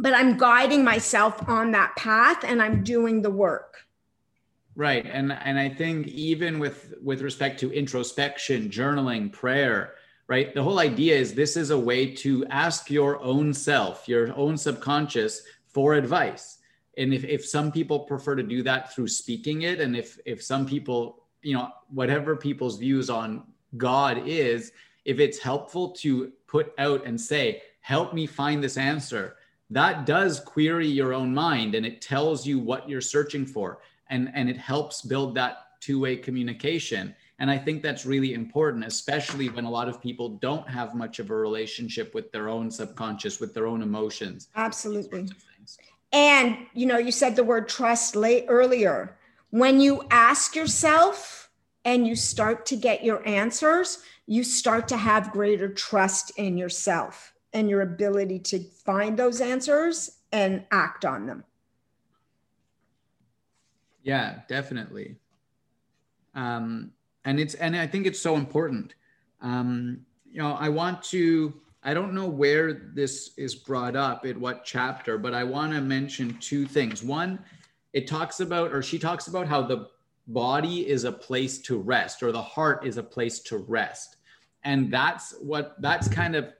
[0.00, 3.86] but i'm guiding myself on that path and i'm doing the work
[4.76, 9.94] right and and i think even with with respect to introspection journaling prayer
[10.30, 10.54] right?
[10.54, 14.56] The whole idea is this is a way to ask your own self, your own
[14.56, 16.58] subconscious for advice.
[16.96, 20.40] And if, if some people prefer to do that through speaking it, and if if
[20.40, 23.42] some people, you know, whatever people's views on
[23.76, 24.70] God is,
[25.04, 29.36] if it's helpful to put out and say, help me find this answer,
[29.70, 33.80] that does query your own mind and it tells you what you're searching for.
[34.10, 39.48] And, and it helps build that two-way communication and I think that's really important, especially
[39.48, 43.40] when a lot of people don't have much of a relationship with their own subconscious,
[43.40, 44.48] with their own emotions.
[44.54, 45.26] Absolutely.
[46.12, 49.16] And, you know, you said the word trust late earlier.
[49.48, 51.48] When you ask yourself
[51.86, 57.32] and you start to get your answers, you start to have greater trust in yourself
[57.54, 61.44] and your ability to find those answers and act on them.
[64.02, 65.16] Yeah, definitely.
[66.34, 66.92] Um,
[67.24, 68.94] and it's and I think it's so important.
[69.40, 71.54] Um, you know, I want to.
[71.82, 75.80] I don't know where this is brought up in what chapter, but I want to
[75.80, 77.02] mention two things.
[77.02, 77.38] One,
[77.94, 79.88] it talks about, or she talks about how the
[80.26, 84.16] body is a place to rest, or the heart is a place to rest,
[84.64, 86.52] and that's what that's kind of.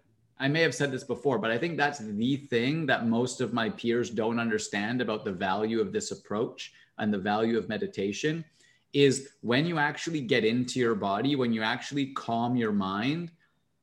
[0.42, 3.52] I may have said this before, but I think that's the thing that most of
[3.52, 8.44] my peers don't understand about the value of this approach and the value of meditation
[8.92, 13.30] is when you actually get into your body, when you actually calm your mind,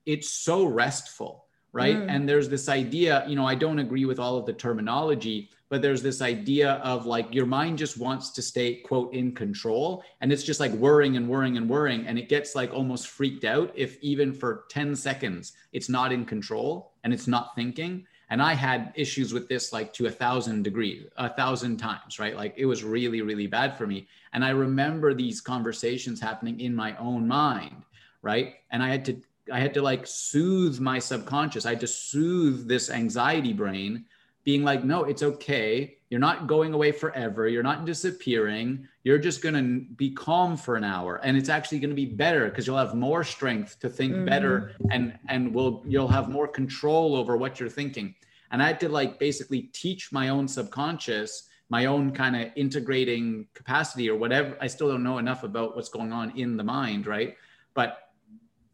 [0.06, 1.96] it's so restful, right?
[1.96, 2.10] Mm.
[2.10, 5.82] And there's this idea, you know, I don't agree with all of the terminology, but
[5.82, 10.04] there's this idea of like your mind just wants to stay, quote, in control.
[10.22, 12.08] And it's just like worrying and worrying and worrying.
[12.08, 16.26] And it gets like almost freaked out if even for 10 seconds it's not in
[16.26, 20.64] control and it's not thinking and i had issues with this like to a thousand
[20.64, 22.36] degrees a thousand times right?
[22.36, 24.08] Like it was really really bad for me.
[24.34, 27.84] And i remember these conversations happening in my own mind
[28.22, 28.56] right?
[28.72, 29.22] And i had to
[29.52, 31.66] i had to like soothe my subconscious.
[31.66, 34.06] I had to soothe this anxiety brain
[34.48, 35.98] being like no it's okay.
[36.10, 37.50] You're not going away forever.
[37.50, 38.88] You're not disappearing.
[39.04, 41.20] You're just going to be calm for an hour.
[41.22, 44.24] And it's actually going to be better because you'll have more strength to think mm-hmm.
[44.24, 48.16] better and and will you'll have more control over what you're thinking.
[48.52, 53.46] And i had to like basically teach my own subconscious my own kind of integrating
[53.54, 54.56] capacity or whatever.
[54.62, 57.36] I still don't know enough about what's going on in the mind right?
[57.74, 57.90] But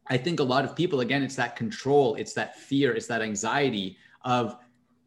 [0.07, 2.13] i think a lot of people again it's that control.
[2.13, 2.93] It's that fear.
[2.93, 4.57] It's that anxiety of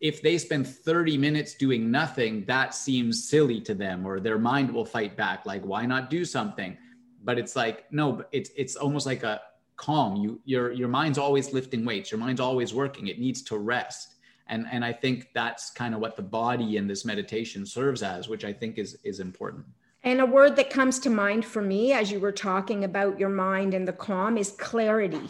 [0.01, 4.71] if they spend 30 minutes doing nothing, that seems silly to them, or their mind
[4.71, 5.47] will fight back.
[5.47, 6.77] Like, why not do something?
[7.25, 9.41] But it's like, no, it's it's almost like a
[9.77, 10.17] calm.
[10.17, 13.07] You your your mind's always lifting weights, your mind's always working.
[13.09, 14.15] It needs to rest.
[14.49, 18.29] And and I think that's kind of what the body in this meditation serves as,
[18.29, 19.65] which I think is is important.
[20.05, 23.29] And a word that comes to mind for me as you were talking about your
[23.29, 25.29] mind and the calm is clarity.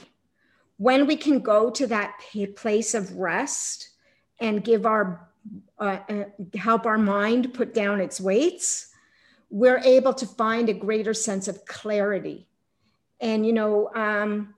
[0.77, 2.21] When we can go to that
[2.57, 3.96] place of rest,
[4.41, 5.29] and give our
[5.79, 6.25] uh, uh,
[6.57, 8.93] help our mind put down its weights
[9.51, 12.47] we're able to find a greater sense of clarity.
[13.21, 14.55] And you know um,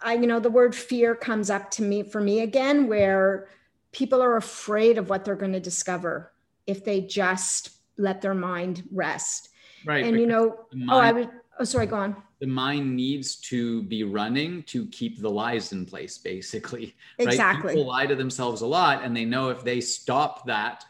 [0.00, 3.48] i you know the word fear comes up to me for me again where
[3.90, 6.32] people are afraid of what they're going to discover
[6.68, 9.48] if they just let their mind rest.
[9.84, 11.26] Right and you know oh i was
[11.58, 15.84] oh sorry go on the mind needs to be running to keep the lies in
[15.84, 17.74] place basically exactly right?
[17.74, 20.84] people lie to themselves a lot and they know if they stop that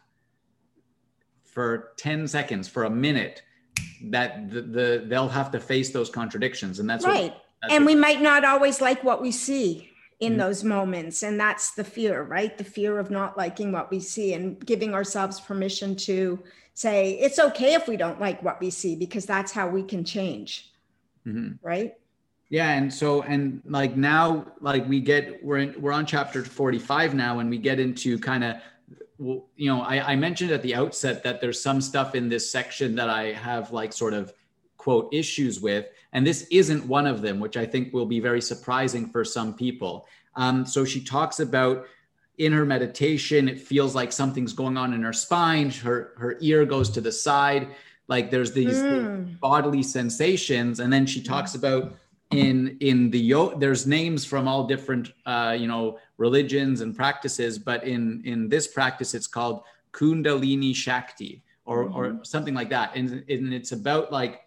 [1.45, 3.43] for 10 seconds for a minute
[4.05, 7.87] that the, the they'll have to face those contradictions and that's right what, that's and
[7.87, 9.91] we might not always like what we see
[10.21, 10.41] in mm-hmm.
[10.41, 14.35] those moments and that's the fear right the fear of not liking what we see
[14.35, 16.39] and giving ourselves permission to
[16.79, 20.05] say it's okay if we don't like what we see because that's how we can
[20.05, 20.70] change.
[21.26, 21.55] Mm-hmm.
[21.61, 21.95] right?
[22.51, 27.14] Yeah and so and like now like we get we're in we're on chapter 45
[27.14, 28.57] now and we get into kind of
[29.18, 32.95] you know I, I mentioned at the outset that there's some stuff in this section
[32.95, 34.33] that i have like sort of
[34.79, 38.41] quote issues with and this isn't one of them which i think will be very
[38.41, 40.07] surprising for some people.
[40.37, 41.87] Um, so she talks about
[42.39, 43.49] in her meditation.
[43.49, 45.70] It feels like something's going on in her spine.
[45.70, 47.68] Her her ear goes to the side.
[48.07, 49.39] Like there's these mm.
[49.41, 50.80] bodily sensations.
[50.80, 51.95] And then she talks about
[52.30, 57.59] in in the yo there's names from all different uh, you know religions and practices.
[57.59, 59.62] But in in this practice it's called
[59.93, 61.97] kundalini shakti or mm-hmm.
[61.97, 62.97] or something like that.
[62.97, 64.43] And, and it's about like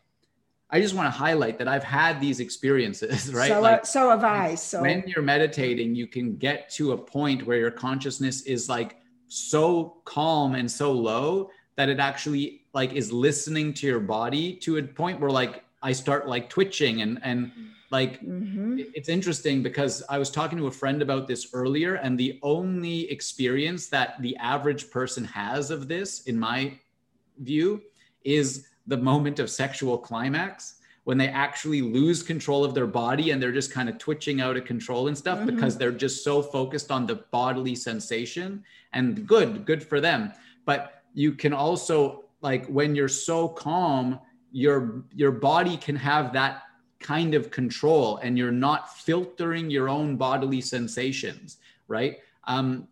[0.71, 4.09] i just want to highlight that i've had these experiences right so, uh, like, so
[4.09, 8.41] have i so when you're meditating you can get to a point where your consciousness
[8.43, 8.97] is like
[9.27, 14.77] so calm and so low that it actually like is listening to your body to
[14.77, 17.51] a point where like I start like twitching and and
[17.91, 18.79] like mm-hmm.
[18.93, 23.09] it's interesting because I was talking to a friend about this earlier and the only
[23.09, 26.77] experience that the average person has of this in my
[27.39, 27.81] view
[28.23, 33.41] is the moment of sexual climax when they actually lose control of their body and
[33.41, 35.55] they're just kind of twitching out of control and stuff mm-hmm.
[35.55, 38.63] because they're just so focused on the bodily sensation
[38.93, 40.31] and good good for them
[40.65, 44.19] but you can also like when you're so calm
[44.51, 46.63] your your body can have that
[46.99, 51.57] kind of control and you're not filtering your own bodily sensations
[51.87, 52.87] right um,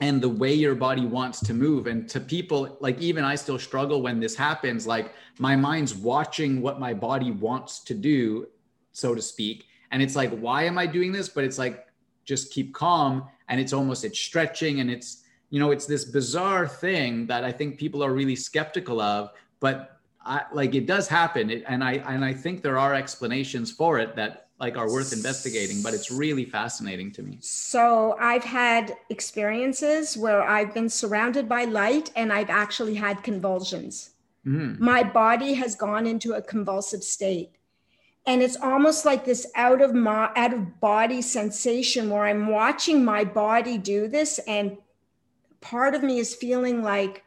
[0.00, 1.86] and the way your body wants to move.
[1.86, 6.60] And to people like even i still struggle when this happens like my mind's watching
[6.60, 8.48] what my body wants to do
[8.92, 9.66] so to speak.
[9.90, 11.28] And it's like why am i doing this?
[11.28, 11.86] But it's like
[12.24, 13.28] just keep calm.
[13.48, 17.52] And it's almost it's stretching and it's you know it's this bizarre thing that i
[17.52, 19.30] think people are really skeptical of.
[19.60, 21.50] But I, like it does happen.
[21.50, 25.12] It, and i and i think there are explanations for it that like are worth
[25.12, 31.48] investigating but it's really fascinating to me so i've had experiences where i've been surrounded
[31.48, 34.10] by light and i've actually had convulsions
[34.46, 34.78] mm.
[34.78, 37.50] my body has gone into a convulsive state
[38.26, 43.04] and it's almost like this out of my out of body sensation where i'm watching
[43.04, 44.76] my body do this and
[45.60, 47.24] part of me is feeling like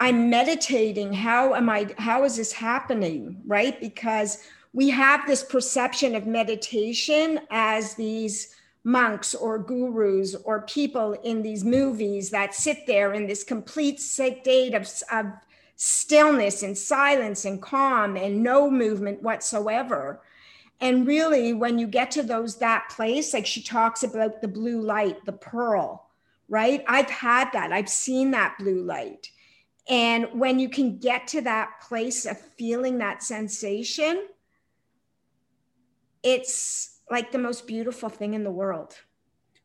[0.00, 1.12] I'm meditating.
[1.12, 3.42] How am I, how is this happening?
[3.44, 3.80] Right?
[3.80, 8.54] Because we have this perception of meditation as these
[8.84, 14.74] monks or gurus or people in these movies that sit there in this complete state
[14.74, 15.26] of, of
[15.76, 20.20] stillness and silence and calm and no movement whatsoever.
[20.80, 24.80] And really, when you get to those that place, like she talks about the blue
[24.80, 26.08] light, the pearl,
[26.48, 26.84] right?
[26.86, 27.72] I've had that.
[27.72, 29.30] I've seen that blue light.
[29.88, 34.28] And when you can get to that place of feeling that sensation,
[36.22, 38.94] it's like the most beautiful thing in the world.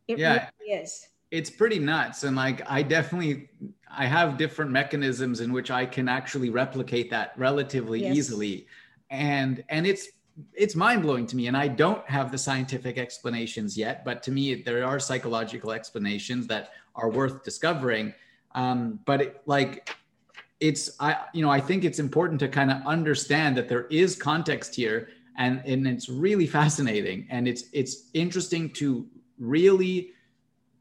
[0.07, 1.07] It yeah, really is.
[1.31, 2.23] It's pretty nuts.
[2.23, 3.49] And like, I definitely,
[3.89, 8.15] I have different mechanisms in which I can actually replicate that relatively yes.
[8.15, 8.67] easily.
[9.09, 10.09] And, and it's,
[10.53, 11.47] it's mind blowing to me.
[11.47, 16.47] And I don't have the scientific explanations yet, but to me, there are psychological explanations
[16.47, 18.13] that are worth discovering.
[18.55, 19.89] Um, but it, like,
[20.63, 24.15] it's I you know I think it's important to kind of understand that there is
[24.15, 27.27] context here and and it's really fascinating.
[27.29, 29.07] And it's it's interesting to
[29.39, 30.11] really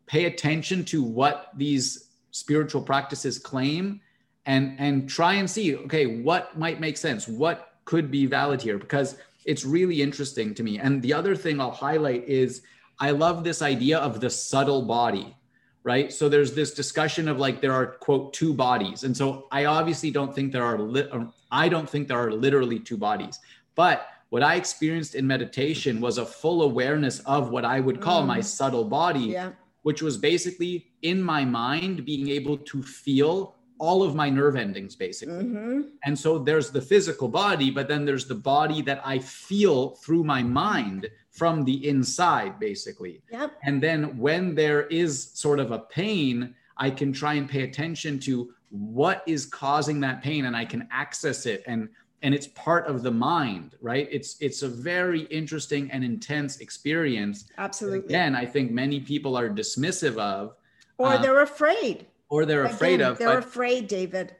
[0.06, 4.00] pay attention to what these spiritual practices claim
[4.46, 7.28] and and try and see okay what might make sense?
[7.28, 8.78] What could be valid here?
[8.78, 10.78] Because it's really interesting to me.
[10.78, 12.62] And the other thing i'll highlight is
[13.00, 15.36] i love this idea of the subtle body
[15.84, 16.12] right?
[16.12, 19.04] So there's this discussion of like there are quote two bodies.
[19.04, 22.32] And so i obviously don't think there are li- um, i don't think there are
[22.32, 23.38] literally two bodies.
[23.74, 28.22] But what i experienced in meditation was a full awareness of what i would call
[28.22, 28.28] mm.
[28.34, 29.50] my subtle body yeah.
[29.82, 34.94] which was basically in my mind being able to feel all of my nerve endings
[34.96, 35.80] basically mm-hmm.
[36.04, 40.24] and so there's the physical body but then there's the body that i feel through
[40.24, 43.22] my mind from the inside, basically.
[43.30, 43.52] Yep.
[43.64, 48.18] And then when there is sort of a pain, I can try and pay attention
[48.20, 51.88] to what is causing that pain and I can access it and
[52.22, 54.08] and it's part of the mind, right?
[54.10, 57.46] It's it's a very interesting and intense experience.
[57.58, 58.06] Absolutely.
[58.06, 60.54] Again, I think many people are dismissive of
[60.98, 62.06] or uh, they're afraid.
[62.28, 63.18] Or they're Again, afraid of.
[63.18, 64.34] They're afraid, David.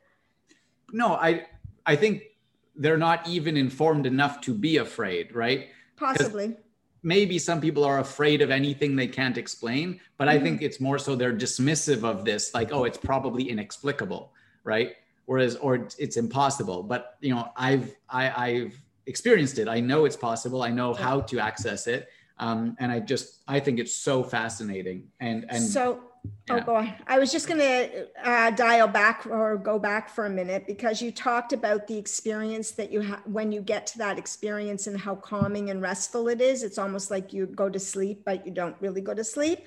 [0.93, 1.47] No, I
[1.85, 2.23] I think
[2.77, 5.69] they're not even informed enough to be afraid, right?
[5.97, 6.57] Possibly
[7.03, 10.39] maybe some people are afraid of anything they can't explain, but mm-hmm.
[10.39, 14.33] I think it's more so they're dismissive of this, like, oh, it's probably inexplicable,
[14.65, 14.95] right?
[15.33, 16.83] Whereas, or it's impossible.
[16.83, 18.77] But you know, I've I, I've
[19.07, 19.67] experienced it.
[19.67, 20.63] I know it's possible.
[20.63, 25.09] I know how to access it, um, and I just I think it's so fascinating.
[25.21, 26.03] And and so
[26.51, 26.95] Oh, boy.
[27.07, 31.03] I was just going to uh, dial back or go back for a minute because
[31.03, 34.97] you talked about the experience that you have when you get to that experience and
[34.97, 36.63] how calming and restful it is.
[36.63, 39.61] It's almost like you go to sleep, but you don't really go to sleep.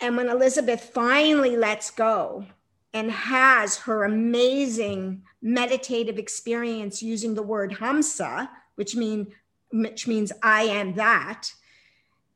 [0.00, 2.46] And when Elizabeth finally lets go
[2.94, 9.32] and has her amazing meditative experience using the word hamsa, which mean
[9.72, 11.50] which means I am that.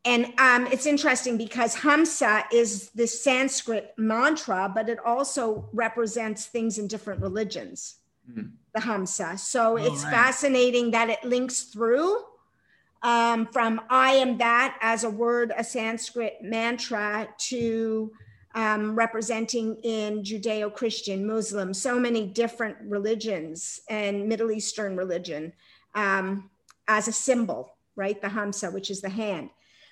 [0.06, 6.78] And um, it's interesting because Hamsa is the Sanskrit mantra, but it also represents things
[6.78, 7.96] in different religions,
[8.30, 8.50] mm-hmm.
[8.72, 9.36] the Hamsa.
[9.38, 10.12] So oh, it's right.
[10.12, 12.20] fascinating that it links through
[13.02, 18.12] um, from I am that as a word, a Sanskrit mantra, to
[18.56, 25.52] um, representing in Judeo Christian, Muslim, so many different religions and Middle Eastern religion
[25.94, 26.50] um,
[26.88, 28.20] as a symbol, right?
[28.20, 29.50] The Hamsa, which is the hand.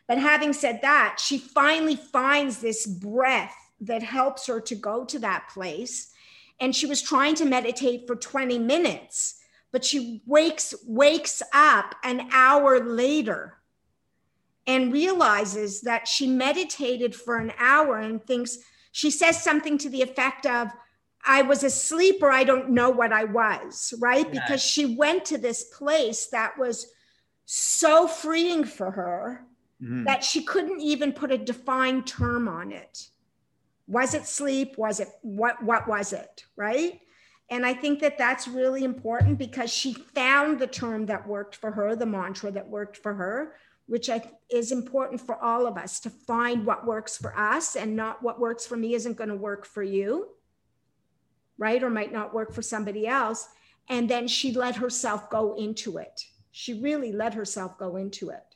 [0.09, 5.19] But having said that, she finally finds this breath that helps her to go to
[5.19, 6.11] that place.
[6.59, 9.41] And she was trying to meditate for 20 minutes,
[9.73, 13.59] but she wakes wakes up an hour later
[14.67, 18.59] and realizes that she meditated for an hour and thinks
[18.93, 20.69] she says something to the effect of
[21.27, 24.27] I was asleep or I don't know what I was, right?
[24.27, 24.41] Yeah.
[24.41, 26.93] Because she went to this place that was
[27.47, 29.47] so freeing for her
[29.83, 30.05] mm-hmm.
[30.05, 33.09] that she couldn't even put a defined term on it.
[33.87, 34.79] Was it sleep?
[34.79, 35.63] Was it what?
[35.63, 36.45] What was it?
[36.57, 37.01] Right?
[37.51, 41.71] And I think that that's really important because she found the term that worked for
[41.71, 43.55] her, the mantra that worked for her,
[43.87, 47.95] which I, is important for all of us to find what works for us and
[47.95, 50.29] not what works for me isn't going to work for you,
[51.59, 51.83] right?
[51.83, 53.49] Or might not work for somebody else.
[53.89, 56.25] And then she let herself go into it.
[56.51, 58.55] She really let herself go into it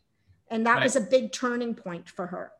[0.50, 0.84] and that right.
[0.84, 2.52] was a big turning point for her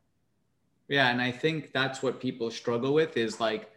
[0.89, 3.71] yeah and i think that's what people struggle with is like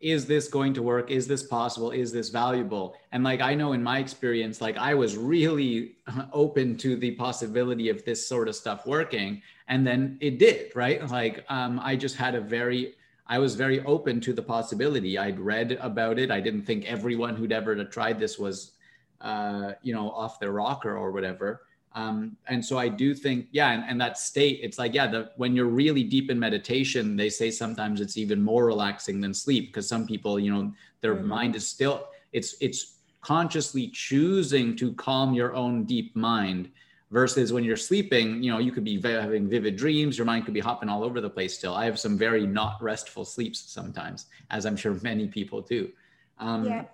[0.00, 1.10] is this going to work?
[1.10, 1.90] Is this possible?
[1.90, 2.96] Is this valuable?
[3.12, 5.96] And like i know in my experience like i was really
[6.32, 11.06] open to the possibility of this sort of stuff working and then it did right?
[11.10, 12.94] Like um, i just had a very
[13.26, 15.18] i was very open to the possibility.
[15.18, 16.30] I'd read about it.
[16.30, 18.72] I didn't think everyone who'd ever tried this was
[19.20, 21.62] uh, you know off their rocker or whatever
[21.92, 25.30] um, and so I do think, yeah, and, and that state, it's like, yeah, the,
[25.36, 29.68] when you're really deep in meditation, they say sometimes it's even more relaxing than sleep
[29.68, 31.26] because some people, you know, their mm-hmm.
[31.26, 36.70] mind is still, it's, it's consciously choosing to calm your own deep mind
[37.10, 40.54] versus when you're sleeping, you know, you could be having vivid dreams, your mind could
[40.54, 41.74] be hopping all over the place still.
[41.74, 45.90] I have some very not restful sleeps sometimes, as I'm sure many people do.
[46.38, 46.84] Um, yeah.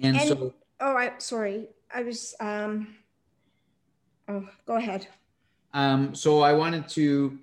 [0.00, 1.66] And, and so, oh, I, sorry.
[1.92, 2.94] I was, um,
[4.30, 5.08] Oh, go ahead.
[5.74, 7.38] Um, so I wanted to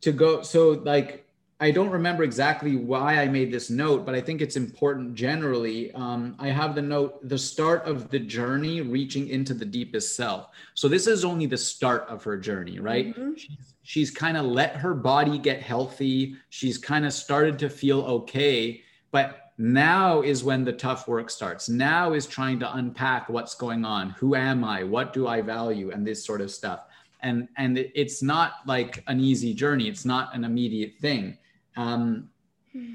[0.00, 0.42] to go.
[0.42, 1.26] So like
[1.58, 5.90] I don't remember exactly why I made this note, but I think it's important generally.
[5.92, 10.48] Um, I have the note, the start of the journey reaching into the deepest self.
[10.74, 13.08] So this is only the start of her journey, right?
[13.08, 13.34] Mm-hmm.
[13.36, 16.36] She's, she's kind of let her body get healthy.
[16.50, 21.68] She's kind of started to feel okay, but now is when the tough work starts.
[21.68, 24.10] Now is trying to unpack what's going on.
[24.10, 24.84] Who am I?
[24.84, 25.90] What do I value?
[25.90, 26.80] And this sort of stuff.
[27.20, 29.88] And and it's not like an easy journey.
[29.88, 31.38] It's not an immediate thing.
[31.76, 32.28] Um,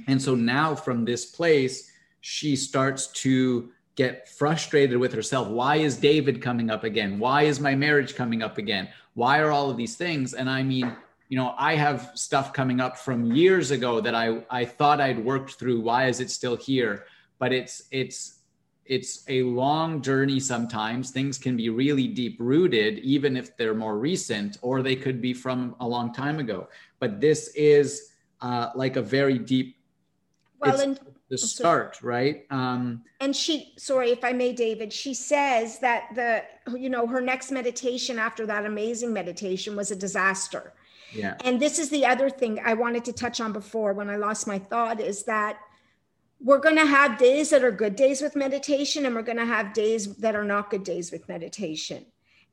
[0.07, 1.91] and so now from this place,
[2.21, 5.47] she starts to get frustrated with herself.
[5.47, 7.19] Why is David coming up again?
[7.19, 8.89] Why is my marriage coming up again?
[9.15, 10.33] Why are all of these things?
[10.33, 10.95] And I mean,
[11.31, 15.17] you know, I have stuff coming up from years ago that I I thought I'd
[15.17, 15.79] worked through.
[15.79, 17.05] Why is it still here?
[17.39, 18.41] But it's it's
[18.83, 21.11] it's a long journey sometimes.
[21.11, 25.33] Things can be really deep rooted, even if they're more recent, or they could be
[25.33, 26.67] from a long time ago.
[26.99, 28.11] But this is
[28.41, 29.77] uh, like a very deep.
[30.59, 32.45] Well, and the start, so, right?
[32.49, 36.43] Um, and she, sorry if I may, David, she says that the,
[36.77, 40.73] you know, her next meditation after that amazing meditation was a disaster.
[41.43, 44.47] And this is the other thing I wanted to touch on before when I lost
[44.47, 45.57] my thought is that
[46.43, 49.45] we're going to have days that are good days with meditation and we're going to
[49.45, 52.05] have days that are not good days with meditation.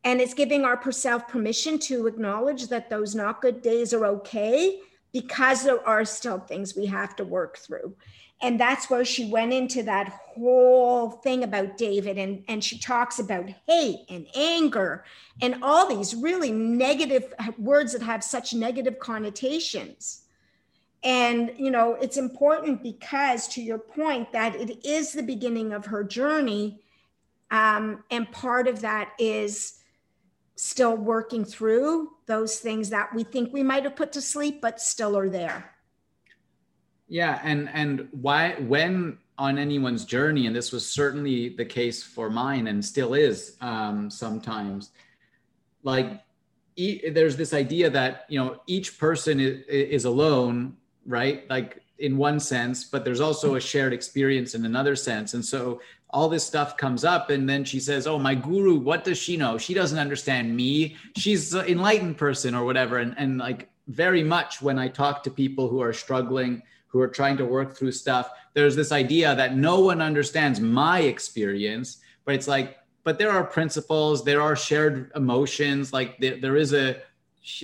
[0.04, 4.80] And it's giving ourselves permission to acknowledge that those not good days are okay
[5.12, 7.96] because there are still things we have to work through
[8.40, 13.18] and that's where she went into that whole thing about david and and she talks
[13.18, 15.04] about hate and anger
[15.40, 20.22] and all these really negative words that have such negative connotations.
[21.04, 25.86] And you know it's important because to your point that it is the beginning of
[25.86, 26.80] her journey
[27.50, 29.74] um, and part of that is
[30.56, 34.80] still working through those things that we think we might have put to sleep but
[34.80, 35.72] still are there
[37.08, 42.28] yeah, and and why when on anyone's journey, and this was certainly the case for
[42.28, 44.90] mine, and still is um, sometimes,
[45.82, 46.20] like
[46.76, 51.48] e- there's this idea that you know each person is, is alone, right?
[51.48, 55.80] Like in one sense, but there's also a shared experience in another sense, and so
[56.10, 59.36] all this stuff comes up and then she says oh my guru what does she
[59.36, 59.58] know?
[59.58, 60.96] She doesn't understand me.
[61.16, 62.96] She's an enlightened person or whatever.
[62.96, 67.08] And, and like very much when i talk to people who are struggling who are
[67.08, 68.30] trying to work through stuff.
[68.54, 73.42] There's this idea that no one understands my experience but it's like but there are
[73.42, 77.00] principles there are shared emotions like there, there is a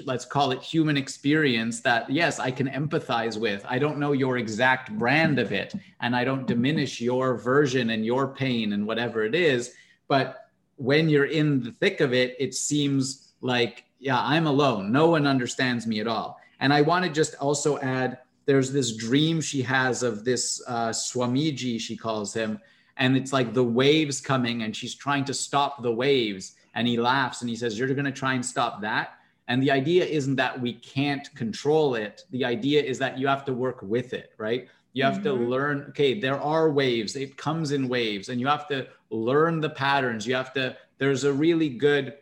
[0.06, 3.62] let's call it human experience that yes i can empathize with.
[3.68, 8.06] I don't know your exact brand of it and i don't diminish your version and
[8.06, 9.74] your pain and whatever it is
[10.08, 14.90] but when you're in the thick of it it seems like yeah i'm alone.
[14.90, 16.40] No one understands me at all.
[16.60, 20.90] And i want to just also add there's this dream she has of this uh,
[20.90, 22.58] swamiji she calls him
[22.96, 26.96] and it's like the waves coming and she's trying to stop the waves and he
[26.98, 29.14] laughs and he says you're going to try and stop that
[29.48, 32.24] and the idea isn't that we can't control it.
[32.30, 34.68] The idea is that you have to work with it, right?
[34.94, 35.24] You have mm-hmm.
[35.24, 39.60] to learn, okay, there are waves, it comes in waves, and you have to learn
[39.60, 40.26] the patterns.
[40.26, 42.14] You have to, there's a really good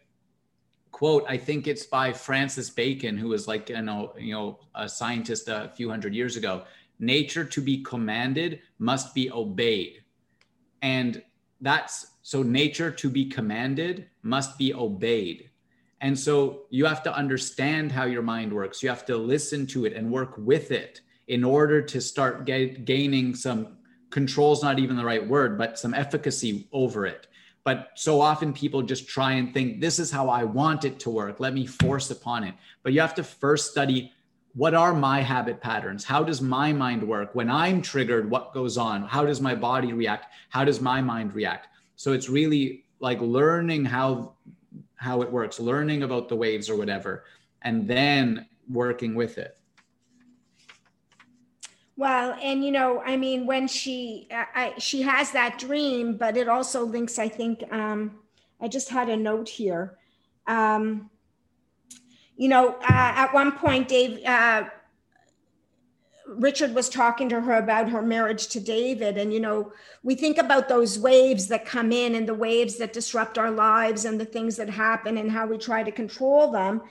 [1.03, 4.89] quote, I think it's by Francis Bacon, who was like, you know, you know, a
[4.89, 6.63] scientist a few hundred years ago.
[7.01, 10.05] Nature to be commanded must be obeyed.
[10.81, 11.21] And
[11.61, 15.51] that's so nature to be commanded must be obeyed
[16.03, 18.83] and so you have to understand how your mind works.
[18.83, 22.85] You have to listen to it and work with it in order to start get,
[22.85, 23.77] gaining some
[24.11, 27.29] control's not even the right word, but some efficacy over it.
[27.65, 31.11] But so often people just try and think, this is how I want it to
[31.11, 31.39] work.
[31.39, 32.55] Let me force upon it.
[32.83, 34.13] But you have to first study
[34.55, 36.05] what are my habit patterns?
[36.05, 37.35] How does my mind work?
[37.35, 39.03] When I'm triggered, what goes on?
[39.03, 40.27] How does my body react?
[40.51, 41.69] How does my mind react?
[41.97, 44.35] So it's really like learning how
[44.97, 47.25] how it works, learning about the waves or whatever,
[47.63, 49.57] and then working with it.
[51.97, 56.49] Well, and you know, I mean, when she I, she has that dream, but it
[56.49, 57.19] also links.
[57.19, 58.19] I think um,
[58.61, 59.99] I just had a note here.
[60.47, 61.11] Um,
[62.37, 64.25] you know, uh, at one point, Dave.
[64.25, 64.65] Uh,
[66.27, 69.19] Richard was talking to her about her marriage to David.
[69.19, 69.73] And, you know,
[70.03, 74.05] we think about those waves that come in and the waves that disrupt our lives
[74.05, 76.83] and the things that happen and how we try to control them.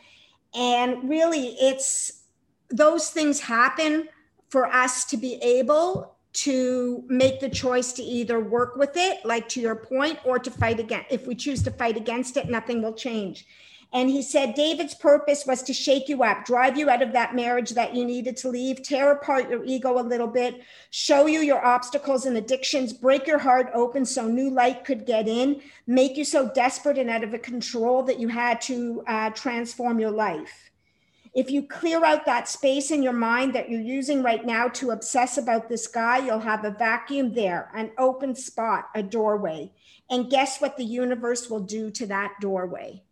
[0.54, 2.24] And really, it's
[2.70, 4.08] those things happen
[4.52, 9.50] for us to be able to make the choice to either work with it, like
[9.50, 11.12] to your point, or to fight against.
[11.12, 13.46] If we choose to fight against it, nothing will change.
[13.94, 17.36] And he said David's purpose was to shake you up, drive you out of that
[17.36, 21.42] marriage that you needed to leave, tear apart your ego a little bit, show you
[21.42, 26.16] your obstacles and addictions, break your heart open so new light could get in, make
[26.16, 30.71] you so desperate and out of control that you had to uh, transform your life.
[31.34, 34.92] If you clear out that space in your mind that you're using right now to
[34.92, 39.72] obsess about this guy, you'll have a vacuum there, an open spot, a doorway.
[40.10, 43.04] And guess what the universe will do to that doorway?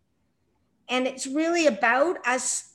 [0.88, 2.74] And it's really about us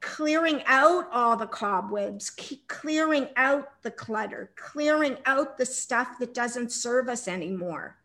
[0.00, 2.30] clearing out all the cobwebs,
[2.66, 7.96] clearing out the clutter, clearing out the stuff that doesn't serve us anymore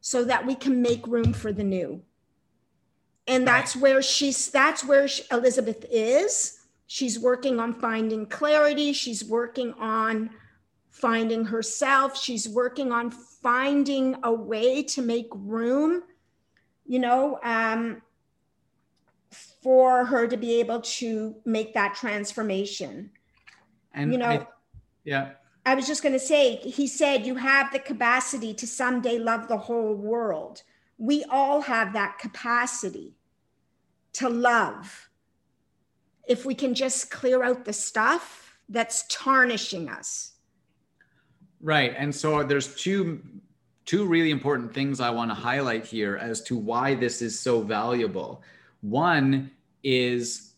[0.00, 2.00] so that we can make room for the new.
[3.26, 6.60] And that's where she's that's where she, Elizabeth is.
[6.86, 10.30] She's working on finding clarity, she's working on
[10.90, 16.02] finding herself, she's working on finding a way to make room
[16.86, 18.02] you know um,
[19.62, 23.10] for her to be able to make that transformation.
[23.92, 24.46] And you know, I,
[25.04, 25.30] yeah.
[25.66, 29.48] I was just going to say, he said, you have the capacity to someday love
[29.48, 30.62] the whole world.
[30.98, 33.16] We all have that capacity
[34.14, 35.08] to love
[36.26, 40.32] if we can just clear out the stuff that's tarnishing us.
[41.60, 41.94] Right.
[41.96, 43.20] And so there's two
[43.84, 47.60] two really important things I want to highlight here as to why this is so
[47.60, 48.42] valuable.
[48.80, 49.50] One
[49.82, 50.54] is,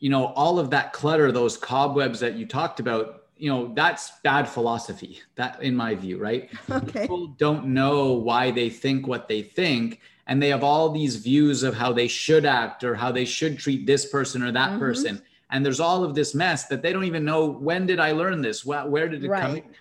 [0.00, 4.12] you know, all of that clutter, those cobwebs that you talked about, you know, that's
[4.22, 6.50] bad philosophy, that in my view, right?
[6.70, 7.02] Okay.
[7.02, 10.00] People don't know why they think what they think.
[10.26, 13.58] And they have all these views of how they should act or how they should
[13.58, 14.78] treat this person or that mm-hmm.
[14.78, 15.22] person.
[15.50, 18.42] And there's all of this mess that they don't even know when did I learn
[18.42, 18.64] this?
[18.64, 19.64] Where, where did it right.
[19.64, 19.72] come?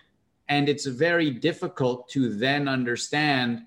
[0.48, 3.64] And it's very difficult to then understand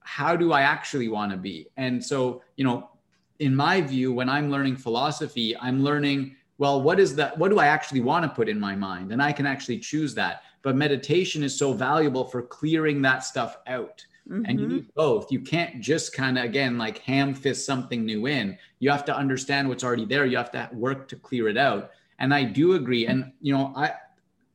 [0.00, 1.68] how do I actually want to be?
[1.76, 2.90] And so, you know,
[3.38, 7.38] in my view, when I'm learning philosophy, I'm learning, well, what is that?
[7.38, 9.12] What do I actually want to put in my mind?
[9.12, 10.42] And I can actually choose that.
[10.62, 14.04] But meditation is so valuable for clearing that stuff out.
[14.28, 14.44] Mm-hmm.
[14.44, 14.76] And you mm-hmm.
[14.76, 15.32] need both.
[15.32, 18.58] You can't just kind of, again, like ham fist something new in.
[18.80, 20.26] You have to understand what's already there.
[20.26, 21.92] You have to work to clear it out.
[22.18, 23.06] And I do agree.
[23.06, 23.94] And, you know, I, you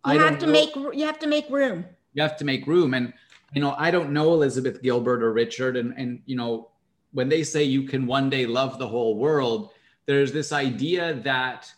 [0.06, 1.86] I have to know, make, you have to make room.
[2.14, 2.94] You have to make room.
[2.94, 3.14] And
[3.54, 6.72] you know, I don't know Elizabeth Gilbert or Richard, and and you know,
[7.12, 9.72] when they say you can one day love the whole world,
[10.06, 11.72] there's this idea that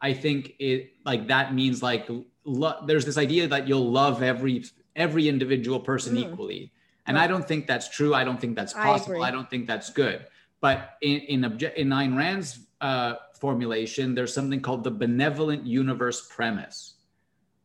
[0.00, 2.08] I think it like that means like
[2.44, 6.32] lo- there's this idea that you'll love every every individual person mm.
[6.32, 6.72] equally,
[7.06, 8.14] and I don't think that's true.
[8.14, 9.22] I don't think that's possible.
[9.22, 10.26] I, I don't think that's good.
[10.60, 16.28] But in in, obje- in Ayn Rand's uh, formulation, there's something called the benevolent universe
[16.28, 16.96] premise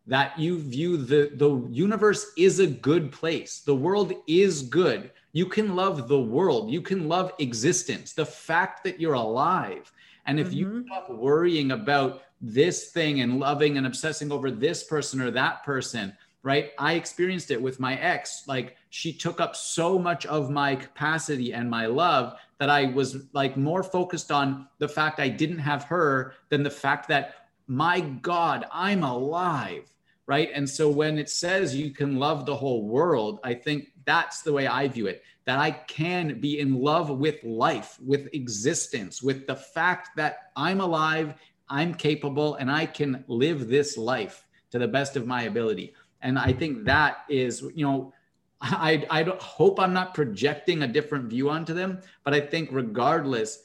[0.08, 5.46] that you view the the universe is a good place the world is good you
[5.46, 9.92] can love the world you can love existence the fact that you're alive
[10.26, 10.58] and if mm-hmm.
[10.58, 15.64] you stop worrying about this thing and loving and obsessing over this person or that
[15.64, 20.50] person right i experienced it with my ex like she took up so much of
[20.50, 25.30] my capacity and my love that i was like more focused on the fact i
[25.30, 27.36] didn't have her than the fact that
[27.72, 29.90] my God, I'm alive.
[30.28, 30.50] Right.
[30.54, 34.54] And so when it says you can love the whole world, I think that's the
[34.54, 39.48] way I view it that I can be in love with life, with existence, with
[39.48, 41.34] the fact that I'm alive,
[41.68, 45.94] I'm capable, and I can live this life to the best of my ability.
[46.22, 48.14] And I think that is, you know,
[48.62, 53.64] I, I hope I'm not projecting a different view onto them, but I think regardless,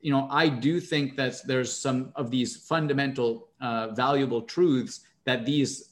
[0.00, 5.44] you know, I do think that there's some of these fundamental, uh, valuable truths that
[5.44, 5.90] these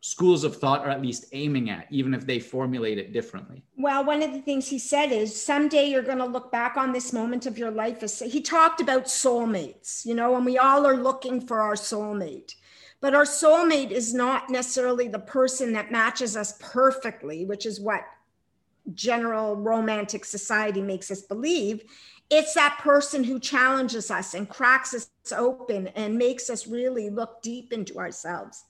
[0.00, 3.62] schools of thought are at least aiming at, even if they formulate it differently.
[3.76, 6.92] Well, one of the things he said is someday you're going to look back on
[6.92, 10.96] this moment of your life he talked about soulmates, you know, and we all are
[10.96, 12.54] looking for our soulmate.
[13.00, 18.02] But our soulmate is not necessarily the person that matches us perfectly, which is what
[18.94, 21.84] general romantic society makes us believe
[22.30, 27.42] it's that person who challenges us and cracks us open and makes us really look
[27.42, 28.64] deep into ourselves.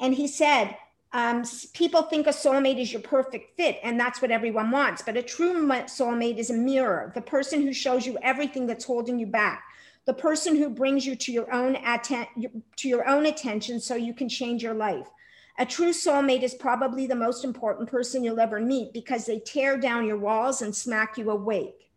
[0.00, 0.76] And he said,
[1.12, 5.00] um, people think a soulmate is your perfect fit, and that's what everyone wants.
[5.00, 5.54] But a true
[5.86, 9.64] soulmate is a mirror, the person who shows you everything that's holding you back,
[10.04, 14.12] the person who brings you to your own atten- to your own attention, so you
[14.12, 15.08] can change your life.
[15.58, 19.78] A true soulmate is probably the most important person you'll ever meet because they tear
[19.78, 21.87] down your walls and smack you awake.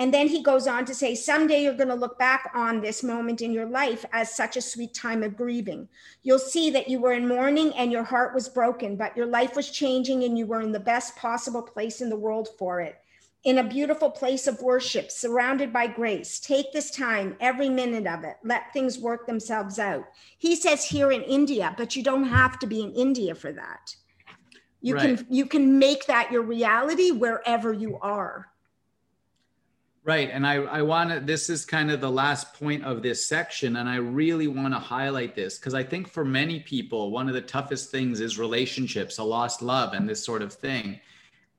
[0.00, 3.02] And then he goes on to say, someday you're going to look back on this
[3.02, 5.90] moment in your life as such a sweet time of grieving.
[6.22, 9.54] You'll see that you were in mourning and your heart was broken, but your life
[9.54, 12.96] was changing and you were in the best possible place in the world for it.
[13.44, 16.40] In a beautiful place of worship, surrounded by grace.
[16.40, 18.36] Take this time, every minute of it.
[18.42, 20.06] Let things work themselves out.
[20.38, 23.96] He says here in India, but you don't have to be in India for that.
[24.80, 25.18] You right.
[25.18, 28.49] can you can make that your reality wherever you are.
[30.10, 30.28] Right.
[30.32, 33.76] And I, I want to, this is kind of the last point of this section.
[33.76, 37.34] And I really want to highlight this because I think for many people, one of
[37.34, 40.98] the toughest things is relationships, a lost love, and this sort of thing.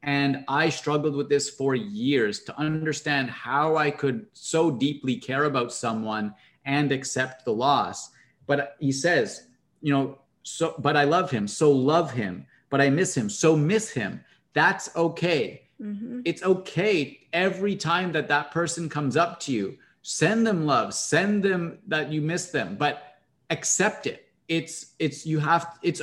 [0.04, 5.46] And I struggled with this for years to understand how I could so deeply care
[5.46, 6.36] about someone
[6.66, 8.10] and accept the loss.
[8.48, 9.48] But he says,
[9.80, 11.48] you know, so, but I love him.
[11.48, 12.46] So love him.
[12.70, 13.30] But I miss him.
[13.30, 14.26] So miss him.
[14.52, 16.22] That's okay Mm-hmm.
[16.26, 21.44] It's okay every time that that person comes up to you, send them love, send
[21.44, 23.16] them that you miss them, but
[23.50, 24.28] accept it.
[24.48, 26.02] It's it's you have it's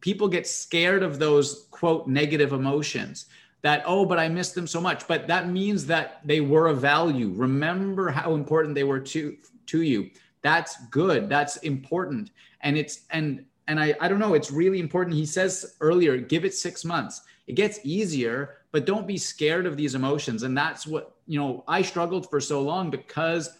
[0.00, 3.26] people get scared of those quote negative emotions
[3.62, 5.06] that oh but i miss them so much.
[5.06, 7.32] But that means that they were a value.
[7.34, 10.10] Remember how important they were to to you.
[10.42, 11.28] That's good.
[11.28, 12.30] That's important.
[12.62, 14.34] And it's and and i i don't know.
[14.34, 15.16] It's really important.
[15.16, 17.22] He says earlier give it 6 months.
[17.46, 20.42] It gets easier but don't be scared of these emotions.
[20.42, 23.50] And that's what you know i struggled for so long because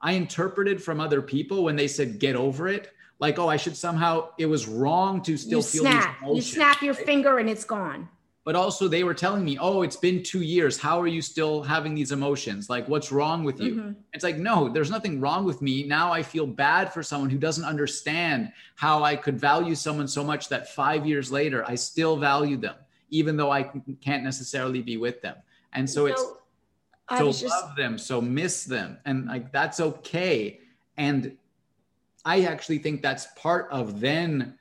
[0.00, 2.92] i interpreted from other people when they said get over it.
[3.18, 6.16] Like oh i should somehow it was wrong to still you feel snap.
[6.32, 8.08] you snap your finger and it's gone.
[8.44, 10.76] But also they were telling me oh it's been two years.
[10.76, 12.68] How are you still having these emotions?
[12.68, 13.74] Like what's wrong with you?
[13.76, 13.92] Mm-hmm.
[14.12, 15.84] it's like no there's nothing wrong with me.
[15.84, 20.24] Now i feel bad for someone who doesn't understand how i could value someone so
[20.24, 22.74] much that five years later i still value them
[23.12, 25.36] even though I can't necessarily be with them.
[25.74, 26.38] And so, so
[27.12, 30.60] it's so love them, so miss them, and like that's okay.
[30.96, 31.36] And
[32.24, 34.58] I actually think that's part of then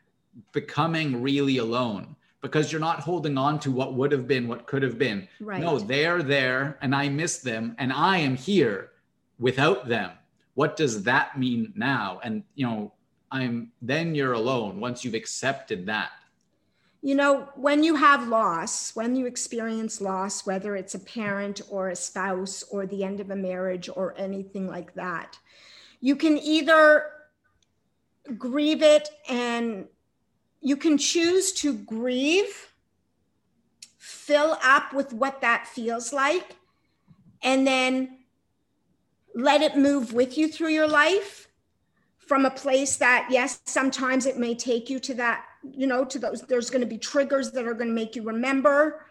[0.52, 4.82] becoming really alone because you're not holding on to what would have been, what could
[4.82, 5.28] have been.
[5.40, 5.62] Right.
[5.62, 8.92] No, they're there and I miss them and I am here
[9.40, 10.12] without them.
[10.56, 12.20] What does that mean now?
[12.24, 12.94] And, you know,
[13.32, 16.12] I'm then you're alone once you've accepted that
[17.02, 21.90] you know, when you have loss, when you experience loss, whether it's a parent or
[21.90, 25.40] a spouse or the end of a marriage or anything like that,
[26.00, 27.06] you can either
[28.38, 29.88] grieve it and
[30.62, 32.72] you can choose to grieve
[33.98, 36.56] fill up with what that feels like,
[37.44, 38.18] and then
[39.36, 41.48] let it move with you through your life
[42.18, 46.20] from a place that, yes, sometimes it may take you to that, you know, to
[46.20, 49.06] those, there's going to be triggers that are going to make you remember.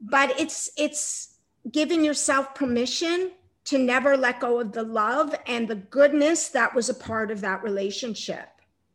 [0.00, 1.36] But it's, it's
[1.70, 3.32] giving yourself permission
[3.64, 7.40] to never let go of the love and the goodness that was a part of
[7.42, 8.48] that relationship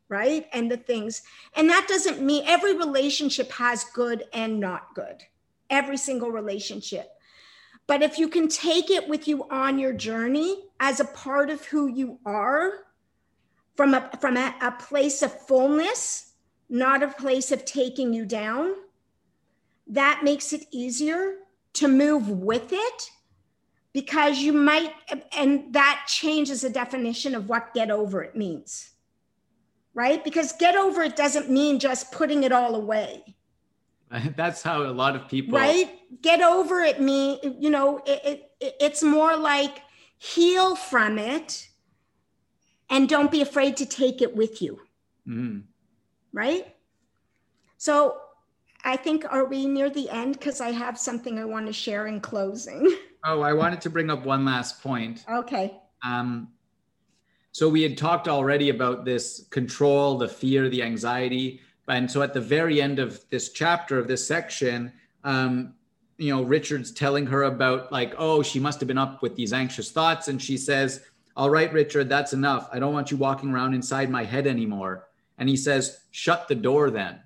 [0.10, 0.48] right?
[0.54, 1.24] And the things.
[1.56, 5.24] And that doesn't mean every relationship has good and not good.
[5.70, 7.10] Every single relationship.
[7.88, 11.66] But if you can take it with you on your journey as a part of
[11.66, 12.86] who you are
[13.76, 16.27] from a from a, a place of fullness
[16.70, 18.74] not a place of taking you down
[19.90, 21.36] that makes it easier
[21.74, 23.10] to move with it
[23.94, 24.94] because you might,
[25.36, 28.92] and that changes the definition of what get over it means,
[29.94, 30.24] right?
[30.24, 33.36] Because get over it doesn't mean just putting it all away.
[34.36, 36.00] That's how a lot of people, right?
[36.22, 39.82] Get over it mean, you know, it, it, it's more like
[40.20, 41.68] heal from it
[42.90, 44.80] and don't be afraid to take it with you.
[45.28, 45.64] Mm.
[46.34, 46.76] Right?
[47.78, 48.22] So
[48.84, 50.34] I think, are we near the end?
[50.34, 52.96] Because I have something I want to share in closing.
[53.24, 55.26] Oh, I wanted to bring up one last point.
[55.30, 55.82] Okay.
[56.06, 56.50] Um,
[57.52, 61.60] so we had talked already about this control, the fear, the anxiety.
[61.88, 65.74] And so at the very end of this chapter of this section, um,
[66.18, 69.52] you know, Richard's telling her about like, oh, she must have been up with these
[69.52, 70.28] anxious thoughts.
[70.28, 71.04] And she says,
[71.36, 72.70] all right, Richard, that's enough.
[72.72, 75.07] I don't want you walking around inside my head anymore.
[75.38, 77.20] And he says, shut the door then.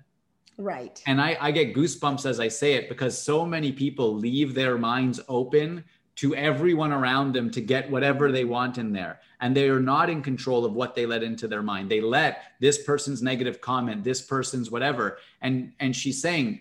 [0.58, 1.02] Right.
[1.06, 4.78] And I, I get goosebumps as I say it because so many people leave their
[4.78, 5.84] minds open
[6.16, 9.20] to everyone around them to get whatever they want in there.
[9.40, 11.90] And they are not in control of what they let into their mind.
[11.90, 15.18] They let this person's negative comment, this person's whatever.
[15.40, 16.60] And and she's saying,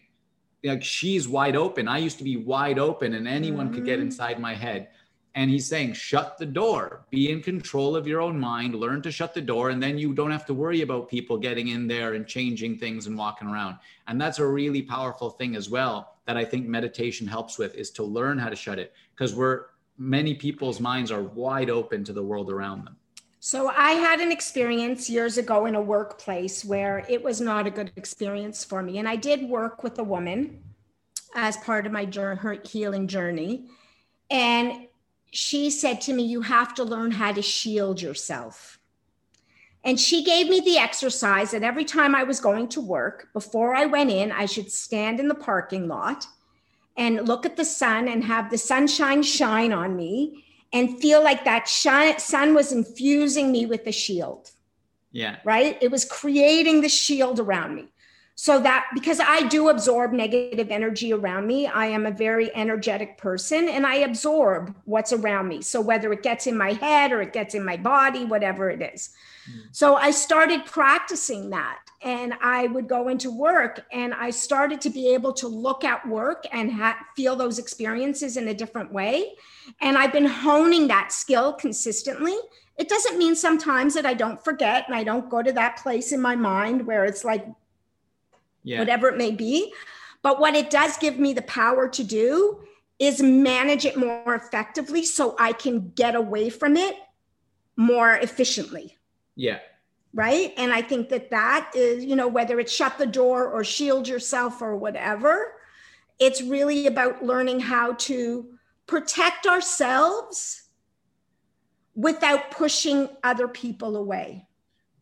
[0.64, 1.88] like she's wide open.
[1.88, 3.76] I used to be wide open and anyone mm-hmm.
[3.76, 4.08] could get mm-hmm.
[4.08, 4.89] inside my head.
[5.34, 9.12] And he's saying, shut the door, be in control of your own mind, learn to
[9.12, 12.16] shut the door, and then you don't have to worry about people getting in there
[12.16, 13.78] and changing things and walking around.
[14.08, 17.92] And that's a really powerful thing as well that I think meditation helps with is
[17.92, 19.68] to learn how to shut it because we're
[19.98, 22.98] many people's minds are wide open to the world around them.
[23.40, 27.72] So I had an experience years ago in a workplace where it was not a
[27.72, 29.00] good experience for me.
[29.00, 30.62] And I did work with a woman
[31.34, 33.68] as part of my her healing journey.
[34.30, 34.88] And
[35.32, 38.78] she said to me, You have to learn how to shield yourself.
[39.84, 43.74] And she gave me the exercise that every time I was going to work, before
[43.74, 46.28] I went in, I should stand in the parking lot
[46.96, 51.46] and look at the sun and have the sunshine shine on me and feel like
[51.46, 54.52] that shine, sun was infusing me with the shield.
[55.12, 55.38] Yeah.
[55.44, 55.78] Right?
[55.82, 57.91] It was creating the shield around me
[58.36, 63.18] so that because I do absorb negative energy around me, I am a very energetic
[63.18, 65.62] person and I absorb what's around me.
[65.62, 68.82] So whether it gets in my head or it gets in my body, whatever it
[68.82, 69.12] is.
[69.50, 69.68] Mm.
[69.72, 74.90] So I started practicing that and I would go into work and I started to
[74.90, 79.34] be able to look at work and ha- feel those experiences in a different way.
[79.82, 82.36] And I've been honing that skill consistently.
[82.78, 86.12] It doesn't mean sometimes that I don't forget and I don't go to that place
[86.12, 87.46] in my mind where it's like
[88.64, 88.80] yeah.
[88.80, 89.74] whatever it may be.
[90.22, 92.62] But what it does give me the power to do
[92.99, 96.95] is manage it more effectively so I can get away from it
[97.76, 98.97] more efficiently.
[99.36, 99.59] Yeah.
[100.14, 100.53] Right.
[100.57, 104.07] And I think that that is, you know, whether it's shut the door or shield
[104.07, 105.53] yourself or whatever,
[106.20, 108.45] it's really about learning how to
[108.86, 110.64] protect ourselves
[111.95, 114.45] without pushing other people away.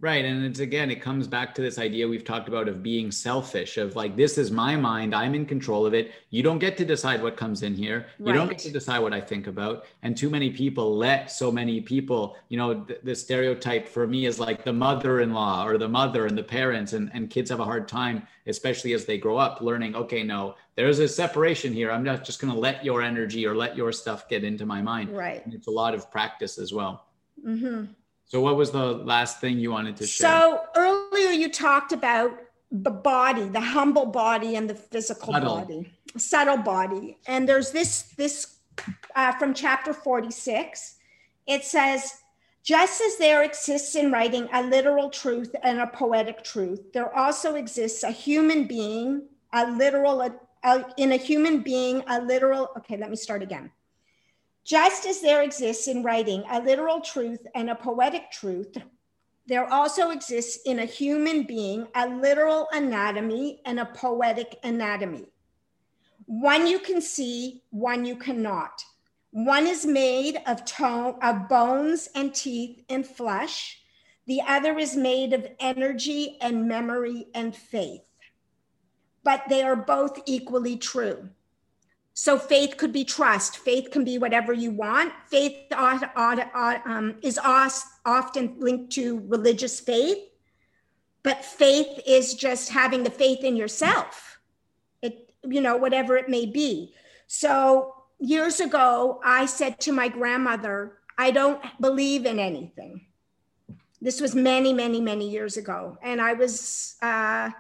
[0.02, 0.24] Right.
[0.24, 3.78] And it's again, it comes back to this idea we've talked about of being selfish,
[3.78, 5.14] of like, this is my mind.
[5.14, 6.14] I'm in control of it.
[6.30, 8.08] You don't get to decide what comes in here.
[8.18, 9.84] You don't get to decide what I think about.
[10.02, 14.26] And too many people let so many people, you know, th- the stereotype for me
[14.26, 16.94] is like the mother in law or the mother and the parents.
[16.94, 20.56] And, and kids have a hard time, especially as they grow up, learning, okay, no,
[20.76, 21.92] there's a separation here.
[21.92, 24.82] I'm not just going to let your energy or let your stuff get into my
[24.82, 25.10] mind.
[25.10, 25.44] Right.
[25.44, 27.08] And it's a lot of practice as well.
[27.46, 27.92] Mm-hmm.
[28.30, 30.30] So, what was the last thing you wanted to share?
[30.30, 32.32] So, earlier you talked about
[32.72, 35.58] the body, the humble body, and the physical subtle.
[35.58, 37.18] body, subtle body.
[37.26, 38.60] And there's this this
[39.16, 40.98] uh, from chapter 46.
[41.48, 42.22] It says,
[42.64, 47.56] just as there exists in writing a literal truth and a poetic truth, there also
[47.56, 49.24] exists a human being,
[49.54, 52.70] a literal, a, a, in a human being, a literal.
[52.78, 53.72] Okay, let me start again.
[54.70, 58.78] Just as there exists in writing a literal truth and a poetic truth,
[59.48, 65.26] there also exists in a human being a literal anatomy and a poetic anatomy.
[66.28, 68.84] One you can see, one you cannot.
[69.32, 73.82] One is made of, tone, of bones and teeth and flesh.
[74.28, 78.06] The other is made of energy and memory and faith.
[79.24, 81.30] But they are both equally true.
[82.20, 83.60] So faith could be trust.
[83.60, 85.14] Faith can be whatever you want.
[85.28, 90.18] Faith um, is often linked to religious faith,
[91.24, 94.38] but faith is just having the faith in yourself.
[95.02, 96.94] It, you know, whatever it may be.
[97.28, 103.06] So years ago, I said to my grandmother, I don't believe in anything.
[104.02, 105.98] This was many, many, many years ago.
[106.04, 107.52] And I was uh,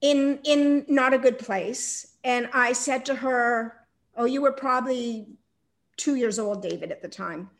[0.00, 2.08] in, in not a good place.
[2.24, 3.76] And I said to her,
[4.16, 5.26] Oh, you were probably
[5.96, 7.50] two years old, David, at the time.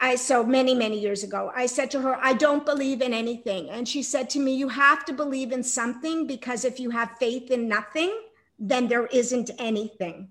[0.00, 3.68] I so many, many years ago, I said to her, I don't believe in anything.
[3.70, 7.18] And she said to me, You have to believe in something because if you have
[7.18, 8.14] faith in nothing,
[8.58, 10.28] then there isn't anything.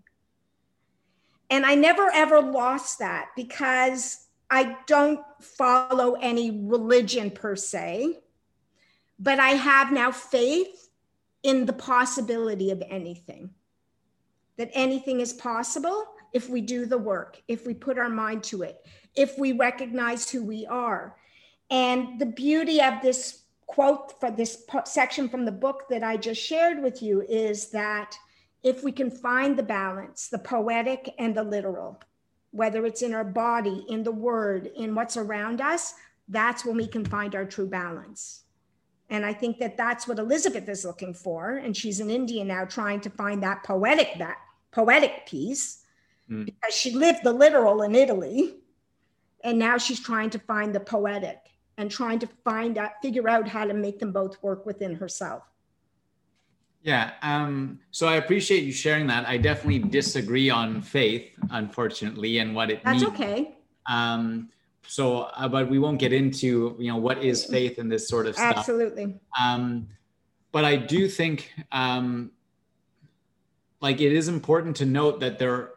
[1.50, 8.18] And I never ever lost that because I don't follow any religion per se,
[9.20, 10.90] but I have now faith
[11.44, 13.52] in the possibility of anything.
[14.58, 18.64] That anything is possible if we do the work, if we put our mind to
[18.64, 18.86] it,
[19.16, 21.16] if we recognize who we are.
[21.70, 26.41] And the beauty of this quote for this section from the book that I just
[26.41, 28.18] shared with you is that
[28.64, 32.01] if we can find the balance, the poetic and the literal,
[32.51, 35.93] whether it's in our body, in the word, in what's around us,
[36.30, 38.43] that's when we can find our true balance.
[39.10, 41.58] And I think that that's what Elizabeth is looking for.
[41.58, 44.38] And she's in India now trying to find that poetic, that
[44.72, 45.84] poetic piece
[46.30, 46.45] mm.
[46.45, 48.55] because she lived the literal in Italy.
[49.43, 51.38] And now she's trying to find the poetic
[51.78, 55.43] and trying to find out, figure out how to make them both work within herself.
[56.82, 57.11] Yeah.
[57.22, 59.28] Um, so I appreciate you sharing that.
[59.28, 63.13] I definitely disagree on faith, unfortunately, and what it That's means.
[63.13, 63.55] okay.
[63.86, 64.49] Um,
[64.88, 68.26] so, uh, but we won't get into, you know, what is faith and this sort
[68.26, 68.57] of stuff.
[68.57, 69.20] Absolutely.
[69.39, 69.88] Um,
[70.51, 72.32] but I do think, um,
[73.82, 75.72] like, it is important to note that there,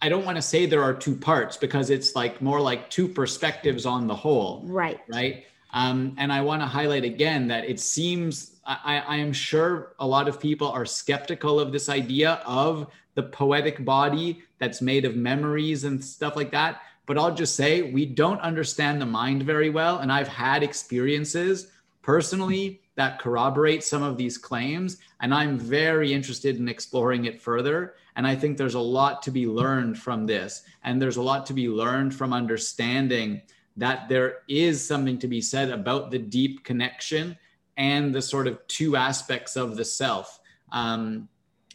[0.00, 3.08] I don't want to say there are two parts because it's like more like two
[3.08, 4.62] perspectives on the whole.
[4.64, 5.00] Right.
[5.08, 5.44] Right.
[5.72, 10.06] Um, and I want to highlight again that it seems I, I am sure a
[10.06, 15.16] lot of people are skeptical of this idea of the poetic body that's made of
[15.16, 16.82] memories and stuff like that.
[17.06, 19.98] But I'll just say we don't understand the mind very well.
[19.98, 21.68] And I've had experiences
[22.02, 24.98] personally that corroborate some of these claims.
[25.20, 27.94] And I'm very interested in exploring it further.
[28.16, 30.62] And I think there's a lot to be learned from this.
[30.82, 33.42] And there's a lot to be learned from understanding
[33.76, 37.36] that there is something to be said about the deep connection
[37.76, 40.40] and the sort of two aspects of the self.
[40.72, 41.28] Um,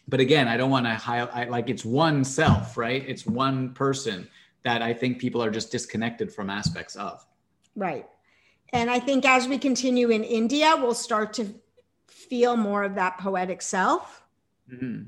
[0.07, 3.03] but again, I don't want to highlight like it's one self, right?
[3.07, 4.27] It's one person
[4.63, 7.25] that I think people are just disconnected from aspects of.
[7.75, 8.07] Right.
[8.73, 11.53] And I think as we continue in India, we'll start to
[12.07, 14.23] feel more of that poetic self.
[14.71, 15.03] Mm-hmm.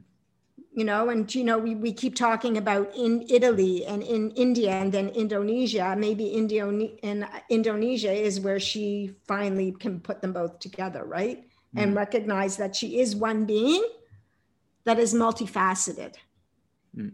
[0.76, 4.72] You know and you know we, we keep talking about in italy and in india
[4.72, 5.96] and then indonesia.
[5.96, 11.46] Maybe india in indonesia is where she finally can put them both together right?
[11.76, 11.82] Mm.
[11.84, 13.84] and recognize that she is one being
[14.84, 16.16] that is multifaceted.
[16.98, 17.14] Mm.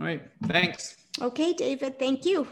[0.00, 0.22] all right.
[0.46, 0.96] Thanks.
[1.20, 1.98] Okay david.
[1.98, 2.48] Thank you